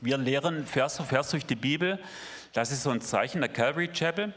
Wir 0.00 0.16
lehren 0.16 0.64
Vers 0.64 0.96
für 0.96 1.02
Vers 1.02 1.30
durch 1.30 1.44
die 1.44 1.56
Bibel. 1.56 1.98
Das 2.52 2.70
ist 2.70 2.84
so 2.84 2.90
ein 2.90 3.00
Zeichen 3.00 3.40
der 3.40 3.50
Calvary 3.50 3.88
Chapel. 3.88 4.32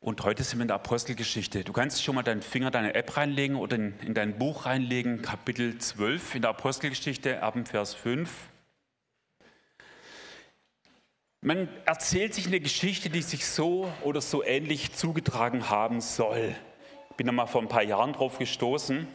Und 0.00 0.24
heute 0.24 0.42
sind 0.42 0.58
wir 0.58 0.62
in 0.62 0.68
der 0.68 0.74
Apostelgeschichte. 0.74 1.62
Du 1.62 1.72
kannst 1.72 2.02
schon 2.02 2.16
mal 2.16 2.24
deinen 2.24 2.42
Finger 2.42 2.66
in 2.66 2.72
deine 2.72 2.94
App 2.96 3.16
reinlegen 3.16 3.54
oder 3.54 3.76
in, 3.76 3.94
in 4.00 4.12
dein 4.12 4.40
Buch 4.40 4.66
reinlegen, 4.66 5.22
Kapitel 5.22 5.78
12 5.78 6.34
in 6.34 6.42
der 6.42 6.50
Apostelgeschichte, 6.50 7.44
ab 7.44 7.54
dem 7.54 7.64
Vers 7.64 7.94
5. 7.94 8.28
Man 11.42 11.68
erzählt 11.84 12.34
sich 12.34 12.48
eine 12.48 12.58
Geschichte, 12.58 13.08
die 13.08 13.22
sich 13.22 13.46
so 13.46 13.88
oder 14.02 14.20
so 14.20 14.42
ähnlich 14.42 14.94
zugetragen 14.96 15.70
haben 15.70 16.00
soll. 16.00 16.56
Ich 17.10 17.16
bin 17.16 17.28
da 17.28 17.32
mal 17.32 17.46
vor 17.46 17.62
ein 17.62 17.68
paar 17.68 17.84
Jahren 17.84 18.14
drauf 18.14 18.36
gestoßen. 18.36 19.06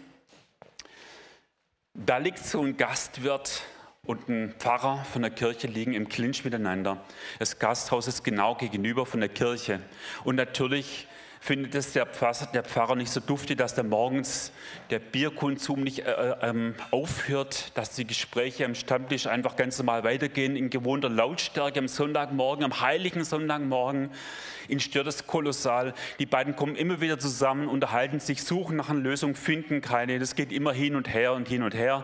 Da 1.94 2.20
liegt 2.20 2.40
so 2.40 2.62
ein 2.62 2.78
Gastwirt 2.78 3.64
und 4.08 4.30
ein 4.30 4.54
Pfarrer 4.58 5.04
von 5.04 5.22
der 5.22 5.32
Kirche 5.32 5.68
liegen 5.68 5.94
im 5.94 6.08
Clinch 6.08 6.46
miteinander. 6.46 7.04
Das 7.40 7.60
Gasthaus 7.60 8.08
ist 8.08 8.24
genau 8.24 8.56
gegenüber 8.56 9.06
von 9.06 9.20
der 9.20 9.30
Kirche. 9.30 9.82
Und 10.24 10.38
natürlich 10.38 11.08
findet 11.48 11.76
es 11.76 11.94
der 11.94 12.06
Pfarrer, 12.06 12.50
der 12.54 12.62
Pfarrer 12.62 12.96
nicht 12.96 13.10
so 13.10 13.22
duftig, 13.22 13.58
dass 13.58 13.74
da 13.74 13.82
morgens 13.82 14.52
der 14.90 15.00
Bierkonsum 15.00 15.82
nicht 15.82 16.00
äh, 16.00 16.12
äh, 16.12 16.36
ähm, 16.42 16.76
aufhört, 16.92 17.72
dass 17.78 17.96
die 17.96 18.06
Gespräche 18.06 18.66
am 18.66 18.76
Stammtisch 18.76 19.28
einfach 19.28 19.56
ganz 19.56 19.78
normal 19.78 20.04
weitergehen 20.04 20.58
in 20.58 20.70
gewohnter 20.70 21.08
Lautstärke 21.08 21.80
am 21.80 21.88
Sonntagmorgen, 21.88 22.66
am 22.66 22.82
heiligen 22.82 23.24
Sonntagmorgen. 23.24 24.10
Ihn 24.68 24.82
stört 24.82 25.08
es 25.08 25.26
kolossal. 25.26 25.94
Die 26.20 26.26
beiden 26.26 26.58
kommen 26.58 26.76
immer 26.76 27.00
wieder 27.00 27.18
zusammen, 27.18 27.70
unterhalten 27.70 28.20
sich, 28.20 28.44
suchen 28.44 28.76
nach 28.76 28.90
einer 28.90 29.00
Lösung, 29.00 29.34
finden 29.34 29.80
keine. 29.80 30.20
Das 30.20 30.36
geht 30.36 30.52
immer 30.52 30.74
hin 30.74 30.98
und 30.98 31.14
her 31.14 31.32
und 31.32 31.48
hin 31.48 31.64
und 31.64 31.74
her, 31.74 32.04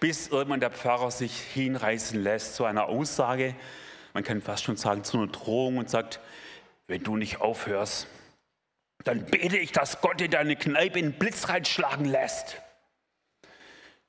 bis 0.00 0.28
irgendwann 0.28 0.60
der 0.60 0.70
Pfarrer 0.70 1.10
sich 1.10 1.32
hinreißen 1.32 2.22
lässt 2.22 2.56
zu 2.56 2.66
einer 2.66 2.90
Aussage, 2.90 3.54
man 4.12 4.22
kann 4.22 4.42
fast 4.42 4.64
schon 4.64 4.76
sagen 4.76 5.02
zu 5.02 5.16
einer 5.16 5.28
Drohung 5.28 5.78
und 5.78 5.88
sagt, 5.88 6.20
wenn 6.88 7.02
du 7.02 7.16
nicht 7.16 7.40
aufhörst, 7.40 8.06
dann 9.04 9.24
bete 9.24 9.56
ich, 9.56 9.72
dass 9.72 10.00
Gott 10.00 10.20
dir 10.20 10.28
deine 10.28 10.56
Kneipe 10.56 10.98
in 10.98 11.12
Blitz 11.12 11.48
reinschlagen 11.48 12.06
lässt. 12.06 12.60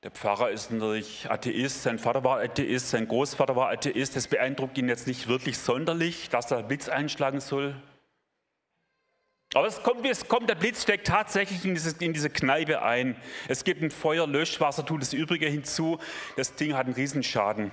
Der 0.02 0.10
Pfarrer 0.10 0.50
ist 0.50 0.70
natürlich 0.70 1.30
Atheist, 1.30 1.82
sein 1.82 1.98
Vater 1.98 2.22
war 2.24 2.40
Atheist, 2.40 2.90
sein 2.90 3.08
Großvater 3.08 3.56
war 3.56 3.70
Atheist. 3.70 4.14
Das 4.14 4.28
beeindruckt 4.28 4.76
ihn 4.76 4.88
jetzt 4.88 5.06
nicht 5.06 5.28
wirklich 5.28 5.56
sonderlich, 5.56 6.28
dass 6.28 6.50
er 6.50 6.62
Blitz 6.62 6.90
einschlagen 6.90 7.40
soll. 7.40 7.74
Aber 9.54 9.66
es 9.66 9.82
kommt, 9.82 10.02
wie 10.02 10.08
es 10.08 10.28
kommt, 10.28 10.50
der 10.50 10.56
Blitz 10.56 10.82
steckt 10.82 11.06
tatsächlich 11.06 11.64
in 11.64 11.74
diese, 11.74 11.96
in 12.04 12.12
diese 12.12 12.28
Kneipe 12.28 12.82
ein. 12.82 13.16
Es 13.48 13.64
gibt 13.64 13.82
ein 13.82 13.90
Feuer, 13.90 14.26
Löschwasser 14.26 14.84
tut 14.84 15.00
das 15.00 15.12
Übrige 15.12 15.46
hinzu. 15.46 15.98
Das 16.36 16.54
Ding 16.54 16.74
hat 16.74 16.86
einen 16.86 16.94
Riesenschaden. 16.94 17.70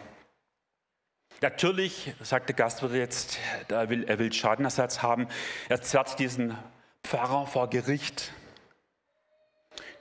Natürlich, 1.42 2.14
sagt 2.22 2.50
der 2.50 2.56
Gastwirt 2.56 2.94
jetzt, 2.94 3.40
er 3.68 3.90
will, 3.90 4.04
er 4.04 4.20
will 4.20 4.32
Schadenersatz 4.32 5.02
haben. 5.02 5.28
Er 5.70 5.82
zerrt 5.82 6.20
diesen 6.20 6.56
Pfarrer 7.04 7.48
vor 7.48 7.70
Gericht. 7.70 8.32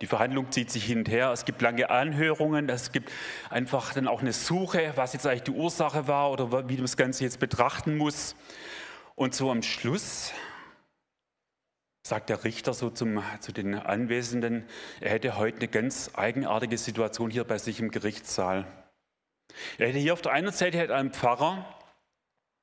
Die 0.01 0.07
Verhandlung 0.07 0.51
zieht 0.51 0.71
sich 0.71 0.85
hin 0.85 0.99
und 0.99 1.09
her. 1.09 1.31
Es 1.31 1.45
gibt 1.45 1.61
lange 1.61 1.91
Anhörungen. 1.91 2.69
Es 2.69 2.91
gibt 2.93 3.13
einfach 3.51 3.93
dann 3.93 4.09
auch 4.09 4.21
eine 4.21 4.33
Suche, 4.33 4.93
was 4.97 5.13
jetzt 5.13 5.27
eigentlich 5.27 5.43
die 5.43 5.51
Ursache 5.51 6.09
war 6.09 6.31
oder 6.31 6.69
wie 6.69 6.75
man 6.75 6.83
das 6.83 6.97
Ganze 6.97 7.25
jetzt 7.25 7.39
betrachten 7.39 7.97
muss. 7.97 8.35
Und 9.15 9.35
so 9.35 9.51
am 9.51 9.63
Schluss 9.63 10.33
sagt 12.03 12.31
der 12.31 12.45
Richter 12.45 12.73
so 12.73 12.89
zum, 12.89 13.23
zu 13.41 13.53
den 13.53 13.75
Anwesenden, 13.75 14.67
er 15.01 15.11
hätte 15.11 15.37
heute 15.37 15.59
eine 15.59 15.69
ganz 15.69 16.11
eigenartige 16.15 16.79
Situation 16.79 17.31
hier 17.31 17.45
bei 17.45 17.59
sich 17.59 17.79
im 17.81 17.91
Gerichtssaal. 17.91 18.67
Er 19.79 19.89
hätte 19.89 19.99
hier 19.99 20.15
auf 20.15 20.23
der 20.23 20.33
einen 20.33 20.53
Seite 20.53 20.95
einen 20.95 21.13
Pfarrer, 21.13 21.65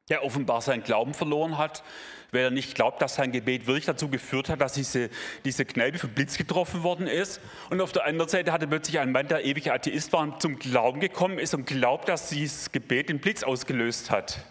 der 0.09 0.23
offenbar 0.23 0.61
seinen 0.61 0.83
Glauben 0.83 1.13
verloren 1.13 1.57
hat, 1.57 1.83
weil 2.31 2.41
er 2.41 2.51
nicht 2.51 2.75
glaubt, 2.75 3.01
dass 3.01 3.15
sein 3.15 3.31
Gebet 3.31 3.67
wirklich 3.67 3.85
dazu 3.85 4.09
geführt 4.09 4.49
hat, 4.49 4.61
dass 4.61 4.73
diese, 4.73 5.09
diese 5.45 5.65
Kneipe 5.65 5.99
vom 5.99 6.09
Blitz 6.09 6.37
getroffen 6.37 6.83
worden 6.83 7.07
ist. 7.07 7.39
Und 7.69 7.81
auf 7.81 7.91
der 7.91 8.05
anderen 8.05 8.29
Seite 8.29 8.51
hatte 8.51 8.67
plötzlich 8.67 8.99
ein 8.99 9.11
Mann, 9.11 9.27
der 9.27 9.45
ewig 9.45 9.71
Atheist 9.71 10.11
war 10.13 10.39
zum 10.39 10.59
Glauben 10.59 10.99
gekommen 10.99 11.39
ist 11.39 11.53
und 11.53 11.65
glaubt, 11.65 12.09
dass 12.09 12.29
dieses 12.29 12.71
Gebet 12.71 13.09
den 13.09 13.19
Blitz 13.19 13.43
ausgelöst 13.43 14.11
hat. 14.11 14.43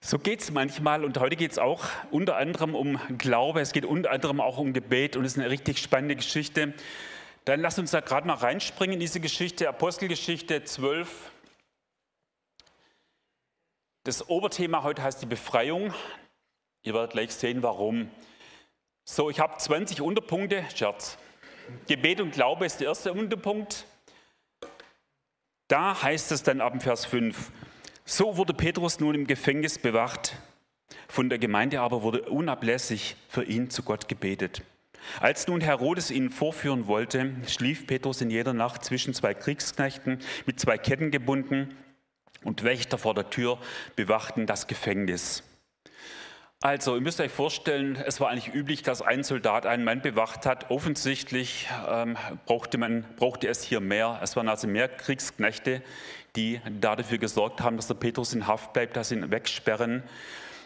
So 0.00 0.18
geht 0.18 0.40
es 0.40 0.50
manchmal 0.50 1.04
und 1.04 1.18
heute 1.18 1.36
geht 1.36 1.50
es 1.50 1.58
auch 1.58 1.84
unter 2.10 2.36
anderem 2.36 2.74
um 2.74 2.98
Glaube, 3.18 3.60
es 3.60 3.72
geht 3.72 3.84
unter 3.84 4.10
anderem 4.10 4.40
auch 4.40 4.56
um 4.56 4.72
Gebet 4.72 5.16
und 5.16 5.24
es 5.26 5.32
ist 5.32 5.38
eine 5.38 5.50
richtig 5.50 5.78
spannende 5.78 6.16
Geschichte. 6.16 6.72
Dann 7.44 7.60
lasst 7.60 7.78
uns 7.78 7.90
da 7.90 8.00
gerade 8.00 8.26
mal 8.26 8.34
reinspringen 8.34 8.94
in 8.94 9.00
diese 9.00 9.20
Geschichte, 9.20 9.68
Apostelgeschichte 9.68 10.64
12, 10.64 11.08
das 14.08 14.30
Oberthema 14.30 14.84
heute 14.84 15.02
heißt 15.02 15.20
die 15.20 15.26
Befreiung. 15.26 15.92
Ihr 16.82 16.94
werdet 16.94 17.12
gleich 17.12 17.34
sehen, 17.34 17.62
warum. 17.62 18.10
So, 19.04 19.28
ich 19.28 19.38
habe 19.38 19.58
20 19.58 20.00
Unterpunkte. 20.00 20.64
Scherz. 20.74 21.18
Gebet 21.88 22.22
und 22.22 22.32
Glaube 22.32 22.64
ist 22.64 22.80
der 22.80 22.86
erste 22.88 23.12
Unterpunkt. 23.12 23.84
Da 25.68 26.02
heißt 26.02 26.32
es 26.32 26.42
dann 26.42 26.62
ab 26.62 26.72
dem 26.72 26.80
Vers 26.80 27.04
5. 27.04 27.52
So 28.06 28.38
wurde 28.38 28.54
Petrus 28.54 28.98
nun 28.98 29.14
im 29.14 29.26
Gefängnis 29.26 29.78
bewacht. 29.78 30.36
Von 31.06 31.28
der 31.28 31.38
Gemeinde 31.38 31.82
aber 31.82 32.02
wurde 32.02 32.22
unablässig 32.30 33.14
für 33.28 33.44
ihn 33.44 33.68
zu 33.68 33.82
Gott 33.82 34.08
gebetet. 34.08 34.62
Als 35.20 35.48
nun 35.48 35.60
Herodes 35.60 36.10
ihn 36.10 36.30
vorführen 36.30 36.86
wollte, 36.86 37.36
schlief 37.46 37.86
Petrus 37.86 38.22
in 38.22 38.30
jeder 38.30 38.54
Nacht 38.54 38.86
zwischen 38.86 39.12
zwei 39.12 39.34
Kriegsknechten 39.34 40.20
mit 40.46 40.58
zwei 40.58 40.78
Ketten 40.78 41.10
gebunden 41.10 41.76
und 42.44 42.64
Wächter 42.64 42.98
vor 42.98 43.14
der 43.14 43.30
Tür 43.30 43.58
bewachten 43.96 44.46
das 44.46 44.66
Gefängnis. 44.66 45.42
Also, 46.60 46.96
ihr 46.96 47.00
müsst 47.00 47.20
euch 47.20 47.30
vorstellen, 47.30 47.94
es 48.04 48.20
war 48.20 48.30
eigentlich 48.30 48.52
üblich, 48.52 48.82
dass 48.82 49.00
ein 49.00 49.22
Soldat 49.22 49.64
einen 49.64 49.84
Mann 49.84 50.02
bewacht 50.02 50.44
hat. 50.44 50.72
Offensichtlich 50.72 51.68
ähm, 51.88 52.16
brauchte, 52.46 52.78
man, 52.78 53.04
brauchte 53.14 53.46
es 53.46 53.62
hier 53.62 53.78
mehr. 53.78 54.18
Es 54.24 54.34
waren 54.34 54.48
also 54.48 54.66
mehr 54.66 54.88
Kriegsknechte, 54.88 55.82
die 56.34 56.60
da 56.80 56.96
dafür 56.96 57.18
gesorgt 57.18 57.60
haben, 57.60 57.76
dass 57.76 57.86
der 57.86 57.94
Petrus 57.94 58.34
in 58.34 58.48
Haft 58.48 58.72
bleibt, 58.72 58.96
dass 58.96 59.10
sie 59.10 59.14
ihn 59.14 59.30
wegsperren. 59.30 60.02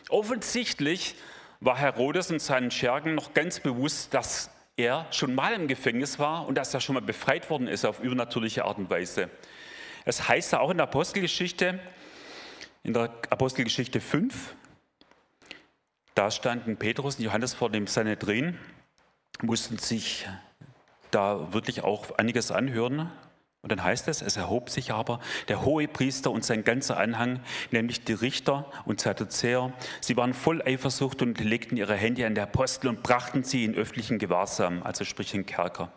Offensichtlich 0.08 1.14
war 1.60 1.76
Herodes 1.76 2.30
und 2.30 2.40
seinen 2.40 2.70
Schergen 2.70 3.14
noch 3.14 3.34
ganz 3.34 3.60
bewusst, 3.60 4.14
dass 4.14 4.50
er 4.76 5.06
schon 5.10 5.34
mal 5.34 5.52
im 5.52 5.68
Gefängnis 5.68 6.18
war 6.18 6.46
und 6.46 6.56
dass 6.56 6.72
er 6.72 6.80
schon 6.80 6.94
mal 6.94 7.00
befreit 7.00 7.50
worden 7.50 7.68
ist 7.68 7.84
auf 7.84 8.00
übernatürliche 8.00 8.64
Art 8.64 8.78
und 8.78 8.88
Weise. 8.88 9.28
Es 10.04 10.28
heißt 10.28 10.52
ja 10.52 10.60
auch 10.60 10.70
in 10.70 10.78
der 10.78 10.84
Apostelgeschichte, 10.84 11.78
in 12.82 12.92
der 12.92 13.10
Apostelgeschichte 13.30 14.00
5, 14.00 14.54
da 16.14 16.30
standen 16.30 16.76
Petrus 16.76 17.16
und 17.16 17.24
Johannes 17.24 17.54
vor 17.54 17.70
dem 17.70 17.86
Sanhedrin, 17.86 18.58
mussten 19.40 19.78
sich 19.78 20.26
da 21.10 21.52
wirklich 21.52 21.84
auch 21.84 22.18
einiges 22.18 22.50
anhören. 22.50 23.10
Und 23.62 23.70
dann 23.70 23.84
heißt 23.84 24.08
es, 24.08 24.22
es 24.22 24.36
erhob 24.36 24.70
sich 24.70 24.90
aber 24.90 25.20
der 25.46 25.64
hohe 25.64 25.86
Priester 25.86 26.32
und 26.32 26.44
sein 26.44 26.64
ganzer 26.64 26.98
Anhang, 26.98 27.40
nämlich 27.70 28.02
die 28.02 28.12
Richter 28.12 28.70
und 28.86 29.00
Sadduzäer. 29.00 29.72
Sie 30.00 30.16
waren 30.16 30.34
voll 30.34 30.60
Eifersucht 30.62 31.22
und 31.22 31.38
legten 31.38 31.76
ihre 31.76 31.94
Hände 31.94 32.26
an 32.26 32.34
der 32.34 32.44
Apostel 32.44 32.88
und 32.88 33.04
brachten 33.04 33.44
sie 33.44 33.64
in 33.64 33.76
öffentlichen 33.76 34.18
Gewahrsam, 34.18 34.82
also 34.82 35.04
sprich 35.04 35.32
in 35.32 35.46
Kerker. 35.46 35.92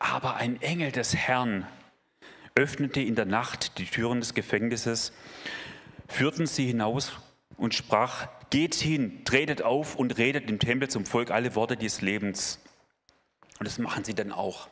Aber 0.00 0.34
ein 0.36 0.60
Engel 0.60 0.90
des 0.90 1.14
Herrn 1.14 1.66
öffnete 2.54 3.00
in 3.00 3.14
der 3.14 3.26
Nacht 3.26 3.78
die 3.78 3.86
Türen 3.86 4.20
des 4.20 4.34
Gefängnisses, 4.34 5.12
führten 6.08 6.46
sie 6.46 6.66
hinaus 6.66 7.12
und 7.56 7.74
sprach, 7.74 8.28
geht 8.50 8.74
hin, 8.74 9.24
tretet 9.24 9.62
auf 9.62 9.96
und 9.96 10.18
redet 10.18 10.50
im 10.50 10.58
Tempel 10.58 10.88
zum 10.88 11.06
Volk 11.06 11.30
alle 11.30 11.54
Worte 11.54 11.76
des 11.76 12.00
Lebens. 12.00 12.58
Und 13.58 13.66
das 13.66 13.78
machen 13.78 14.04
sie 14.04 14.14
dann 14.14 14.32
auch. 14.32 14.68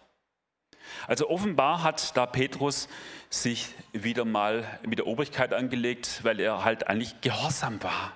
Also 1.06 1.28
offenbar 1.28 1.82
hat 1.82 2.16
da 2.16 2.26
Petrus 2.26 2.88
sich 3.30 3.74
wieder 3.92 4.24
mal 4.24 4.66
mit 4.86 4.98
der 4.98 5.06
Obrigkeit 5.06 5.52
angelegt, 5.52 6.20
weil 6.22 6.40
er 6.40 6.64
halt 6.64 6.86
eigentlich 6.88 7.20
gehorsam 7.20 7.82
war. 7.82 8.12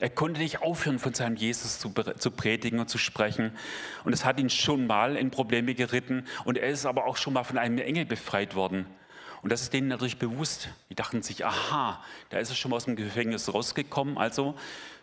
Er 0.00 0.08
konnte 0.08 0.40
nicht 0.40 0.62
aufhören, 0.62 0.98
von 0.98 1.12
seinem 1.12 1.36
Jesus 1.36 1.78
zu, 1.78 1.92
zu 1.92 2.30
predigen 2.30 2.80
und 2.80 2.88
zu 2.88 2.96
sprechen. 2.96 3.52
Und 4.04 4.14
es 4.14 4.24
hat 4.24 4.40
ihn 4.40 4.48
schon 4.48 4.86
mal 4.86 5.14
in 5.14 5.30
Probleme 5.30 5.74
geritten. 5.74 6.26
Und 6.44 6.56
er 6.56 6.70
ist 6.70 6.86
aber 6.86 7.06
auch 7.06 7.18
schon 7.18 7.34
mal 7.34 7.44
von 7.44 7.58
einem 7.58 7.78
Engel 7.78 8.06
befreit 8.06 8.54
worden. 8.54 8.86
Und 9.42 9.52
das 9.52 9.60
ist 9.60 9.74
denen 9.74 9.88
natürlich 9.88 10.18
bewusst. 10.18 10.70
Die 10.88 10.94
dachten 10.94 11.20
sich, 11.22 11.44
aha, 11.44 12.02
da 12.30 12.38
ist 12.38 12.48
er 12.48 12.56
schon 12.56 12.70
mal 12.70 12.78
aus 12.78 12.86
dem 12.86 12.96
Gefängnis 12.96 13.52
rausgekommen. 13.52 14.16
Also 14.16 14.54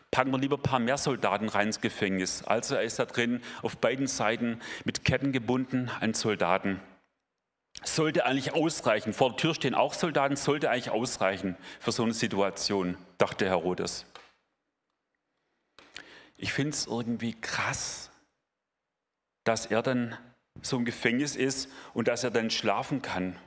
packen 0.09 0.31
wir 0.31 0.39
lieber 0.39 0.57
ein 0.57 0.63
paar 0.63 0.79
mehr 0.79 0.97
Soldaten 0.97 1.47
rein 1.47 1.67
ins 1.67 1.79
Gefängnis. 1.79 2.43
Also 2.43 2.73
er 2.73 2.81
ist 2.81 2.97
da 2.97 3.05
drin 3.05 3.41
auf 3.61 3.77
beiden 3.77 4.07
Seiten 4.07 4.59
mit 4.83 5.05
Ketten 5.05 5.31
gebunden, 5.31 5.91
ein 5.99 6.15
Soldaten. 6.15 6.79
Sollte 7.83 8.25
eigentlich 8.25 8.55
ausreichen. 8.55 9.13
Vor 9.13 9.29
der 9.29 9.37
Tür 9.37 9.53
stehen 9.53 9.75
auch 9.75 9.93
Soldaten, 9.93 10.35
sollte 10.35 10.71
eigentlich 10.71 10.89
ausreichen 10.89 11.55
für 11.79 11.91
so 11.91 12.01
eine 12.01 12.13
Situation, 12.13 12.97
dachte 13.19 13.45
Herodes. 13.45 14.07
Ich 16.37 16.53
finde 16.53 16.71
es 16.71 16.85
irgendwie 16.85 17.33
krass, 17.33 18.09
dass 19.43 19.65
er 19.65 19.81
dann 19.81 20.17
so 20.61 20.77
im 20.77 20.85
Gefängnis 20.85 21.35
ist 21.35 21.69
und 21.93 22.07
dass 22.07 22.23
er 22.23 22.31
dann 22.31 22.49
schlafen 22.49 23.01
kann. 23.01 23.37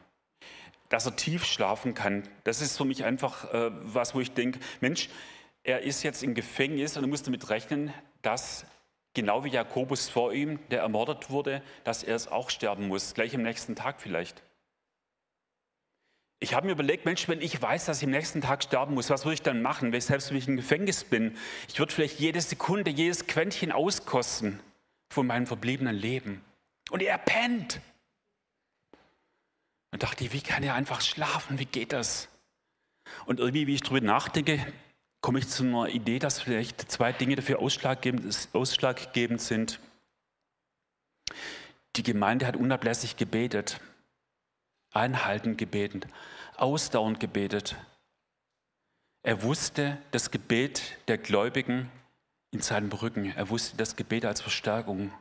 dass 0.88 1.06
er 1.06 1.14
tief 1.14 1.44
schlafen 1.44 1.94
kann. 1.94 2.28
Das 2.42 2.60
ist 2.60 2.76
für 2.76 2.84
mich 2.84 3.04
einfach 3.04 3.52
äh, 3.54 3.70
was, 3.72 4.14
wo 4.14 4.20
ich 4.20 4.32
denke, 4.32 4.58
Mensch, 4.81 5.08
er 5.62 5.82
ist 5.82 6.02
jetzt 6.02 6.22
im 6.25 6.34
Gefängnis 6.34 6.96
und 6.96 7.04
er 7.04 7.08
muss 7.08 7.22
damit 7.22 7.48
rechnen, 7.48 7.94
dass 8.22 8.66
genau 9.14 9.44
wie 9.44 9.50
Jakobus 9.50 10.08
vor 10.08 10.32
ihm, 10.32 10.58
der 10.70 10.81
ermordet 10.81 11.31
wurde, 11.31 11.62
dass 11.84 12.02
er 12.02 12.16
es 12.16 12.26
auch 12.26 12.50
sterben 12.50 12.88
muss, 12.88 13.14
gleich 13.14 13.34
am 13.37 13.42
nächsten 13.42 13.76
Tag 13.76 14.00
vielleicht. 14.00 14.42
Ich 16.42 16.54
habe 16.54 16.66
mir 16.66 16.72
überlegt, 16.72 17.04
Mensch, 17.04 17.28
wenn 17.28 17.42
ich 17.42 17.60
weiß, 17.60 17.84
dass 17.84 17.98
ich 17.98 18.04
am 18.04 18.12
nächsten 18.12 18.40
Tag 18.40 18.62
sterben 18.62 18.94
muss, 18.94 19.10
was 19.10 19.26
würde 19.26 19.34
ich 19.34 19.42
dann 19.42 19.60
machen, 19.60 19.98
selbst 20.00 20.31
wenn 20.31 20.38
ich 20.38 20.48
im 20.48 20.56
Gefängnis 20.56 21.04
bin? 21.04 21.37
Ich 21.69 21.78
würde 21.78 21.92
vielleicht 21.92 22.19
jede 22.19 22.40
Sekunde, 22.40 22.90
jedes 22.90 23.26
Quäntchen 23.26 23.70
auskosten 23.70 24.58
von 25.12 25.26
meinem 25.26 25.46
verbliebenen 25.46 25.94
Leben. 25.94 26.42
Und 26.90 27.02
er 27.02 27.19
pennt. 27.19 27.81
Und 29.92 30.02
dachte 30.02 30.25
ich, 30.25 30.32
wie 30.32 30.40
kann 30.40 30.62
er 30.62 30.75
einfach 30.75 31.02
schlafen? 31.02 31.58
Wie 31.58 31.66
geht 31.66 31.92
das? 31.92 32.28
Und 33.26 33.38
irgendwie, 33.38 33.66
wie 33.66 33.75
ich 33.75 33.82
darüber 33.82 34.00
nachdenke, 34.00 34.64
komme 35.20 35.40
ich 35.40 35.48
zu 35.48 35.64
einer 35.64 35.88
Idee, 35.88 36.19
dass 36.19 36.40
vielleicht 36.40 36.90
zwei 36.90 37.12
Dinge 37.12 37.37
dafür 37.37 37.58
ausschlaggebend, 37.58 38.48
ausschlaggebend 38.54 39.42
sind. 39.42 39.78
Die 41.96 42.02
Gemeinde 42.02 42.46
hat 42.46 42.56
unablässig 42.56 43.16
gebetet, 43.16 43.81
einhaltend 44.92 45.58
gebetet, 45.58 46.06
ausdauernd 46.56 47.20
gebetet. 47.20 47.76
Er 49.22 49.42
wusste 49.42 49.98
das 50.12 50.31
Gebet 50.31 50.96
der 51.08 51.19
Gläubigen 51.19 51.90
in 52.52 52.60
seinem 52.60 52.90
Rücken. 52.90 53.32
Er 53.37 53.50
wusste 53.50 53.76
das 53.76 53.96
Gebet 53.96 54.25
als 54.25 54.40
Verstärkung. 54.40 55.12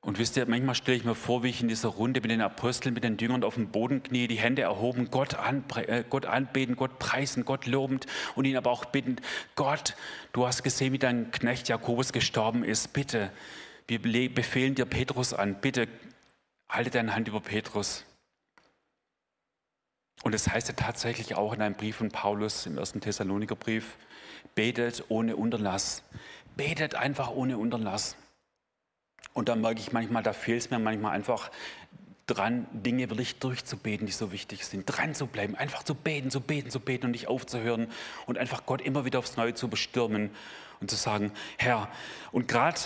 Und 0.00 0.18
wisst 0.18 0.36
ihr, 0.36 0.46
manchmal 0.46 0.76
stelle 0.76 0.96
ich 0.96 1.04
mir 1.04 1.16
vor, 1.16 1.42
wie 1.42 1.48
ich 1.48 1.60
in 1.60 1.68
dieser 1.68 1.88
Runde 1.88 2.20
mit 2.20 2.30
den 2.30 2.40
Aposteln, 2.40 2.94
mit 2.94 3.02
den 3.02 3.18
Jüngern 3.18 3.42
auf 3.42 3.54
dem 3.54 3.68
Boden 3.68 4.02
knie, 4.02 4.28
die 4.28 4.36
Hände 4.36 4.62
erhoben, 4.62 5.10
Gott, 5.10 5.34
an, 5.34 5.64
äh, 5.74 6.04
Gott 6.08 6.24
anbeten, 6.24 6.76
Gott 6.76 6.98
preisen, 6.98 7.44
Gott 7.44 7.66
lobend 7.66 8.06
und 8.36 8.44
ihn 8.44 8.56
aber 8.56 8.70
auch 8.70 8.86
bitten, 8.86 9.16
Gott, 9.56 9.96
du 10.32 10.46
hast 10.46 10.62
gesehen, 10.62 10.92
wie 10.92 10.98
dein 10.98 11.32
Knecht 11.32 11.68
Jakobus 11.68 12.12
gestorben 12.12 12.62
ist. 12.62 12.92
Bitte, 12.92 13.32
wir 13.88 14.32
befehlen 14.32 14.76
dir 14.76 14.86
Petrus 14.86 15.34
an. 15.34 15.60
Bitte, 15.60 15.88
halte 16.68 16.90
deine 16.90 17.14
Hand 17.14 17.26
über 17.26 17.40
Petrus. 17.40 18.04
Und 20.22 20.32
das 20.34 20.48
heißt 20.48 20.68
ja 20.68 20.74
tatsächlich 20.74 21.36
auch 21.36 21.52
in 21.52 21.62
einem 21.62 21.74
Brief 21.74 21.96
von 21.96 22.10
Paulus, 22.10 22.66
im 22.66 22.76
ersten 22.76 23.00
Thessalonikerbrief, 23.00 23.96
betet 24.54 25.04
ohne 25.08 25.36
Unterlass. 25.36 26.02
Betet 26.56 26.94
einfach 26.94 27.30
ohne 27.30 27.58
Unterlass. 27.58 28.16
Und 29.32 29.48
dann 29.48 29.60
merke 29.60 29.80
ich 29.80 29.92
manchmal, 29.92 30.22
da 30.22 30.32
fehlt 30.32 30.62
es 30.62 30.70
mir 30.70 30.78
manchmal 30.78 31.12
einfach 31.12 31.50
dran, 32.26 32.66
Dinge 32.72 33.08
wirklich 33.08 33.38
durchzubeten, 33.38 34.06
die 34.06 34.12
so 34.12 34.32
wichtig 34.32 34.66
sind. 34.66 34.84
Dran 34.86 35.14
zu 35.14 35.26
bleiben, 35.26 35.54
einfach 35.54 35.82
zu 35.82 35.94
beten, 35.94 36.30
zu 36.30 36.40
beten, 36.40 36.70
zu 36.70 36.80
beten 36.80 37.06
und 37.06 37.12
nicht 37.12 37.28
aufzuhören 37.28 37.88
und 38.26 38.38
einfach 38.38 38.66
Gott 38.66 38.80
immer 38.80 39.04
wieder 39.04 39.18
aufs 39.18 39.36
Neue 39.36 39.54
zu 39.54 39.68
bestürmen 39.68 40.30
und 40.80 40.90
zu 40.90 40.96
sagen, 40.96 41.32
Herr, 41.56 41.88
und 42.32 42.48
gerade 42.48 42.80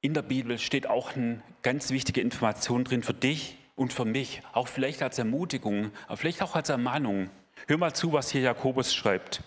in 0.00 0.14
der 0.14 0.22
Bibel 0.22 0.58
steht 0.58 0.86
auch 0.86 1.16
eine 1.16 1.42
ganz 1.62 1.90
wichtige 1.90 2.20
Information 2.20 2.84
drin 2.84 3.02
für 3.02 3.14
dich 3.14 3.56
und 3.82 3.92
für 3.92 4.04
mich, 4.04 4.42
auch 4.52 4.68
vielleicht 4.68 5.02
als 5.02 5.18
Ermutigung, 5.18 5.90
aber 6.06 6.16
vielleicht 6.16 6.40
auch 6.40 6.54
als 6.54 6.68
Ermahnung. 6.68 7.30
Hör 7.66 7.78
mal 7.78 7.92
zu, 7.92 8.12
was 8.12 8.30
hier 8.30 8.40
Jakobus 8.40 8.94
schreibt. 8.94 9.42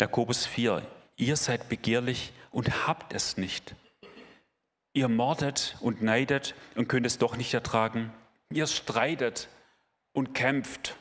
Jakobus 0.00 0.46
4, 0.46 0.86
ihr 1.16 1.36
seid 1.36 1.68
begehrlich 1.68 2.32
und 2.52 2.86
habt 2.86 3.14
es 3.14 3.36
nicht. 3.36 3.74
Ihr 4.94 5.08
mordet 5.08 5.76
und 5.80 6.02
neidet 6.02 6.54
und 6.76 6.88
könnt 6.88 7.04
es 7.04 7.18
doch 7.18 7.36
nicht 7.36 7.52
ertragen. 7.52 8.12
Ihr 8.50 8.68
streitet 8.68 9.48
und 10.12 10.32
kämpft. 10.32 10.96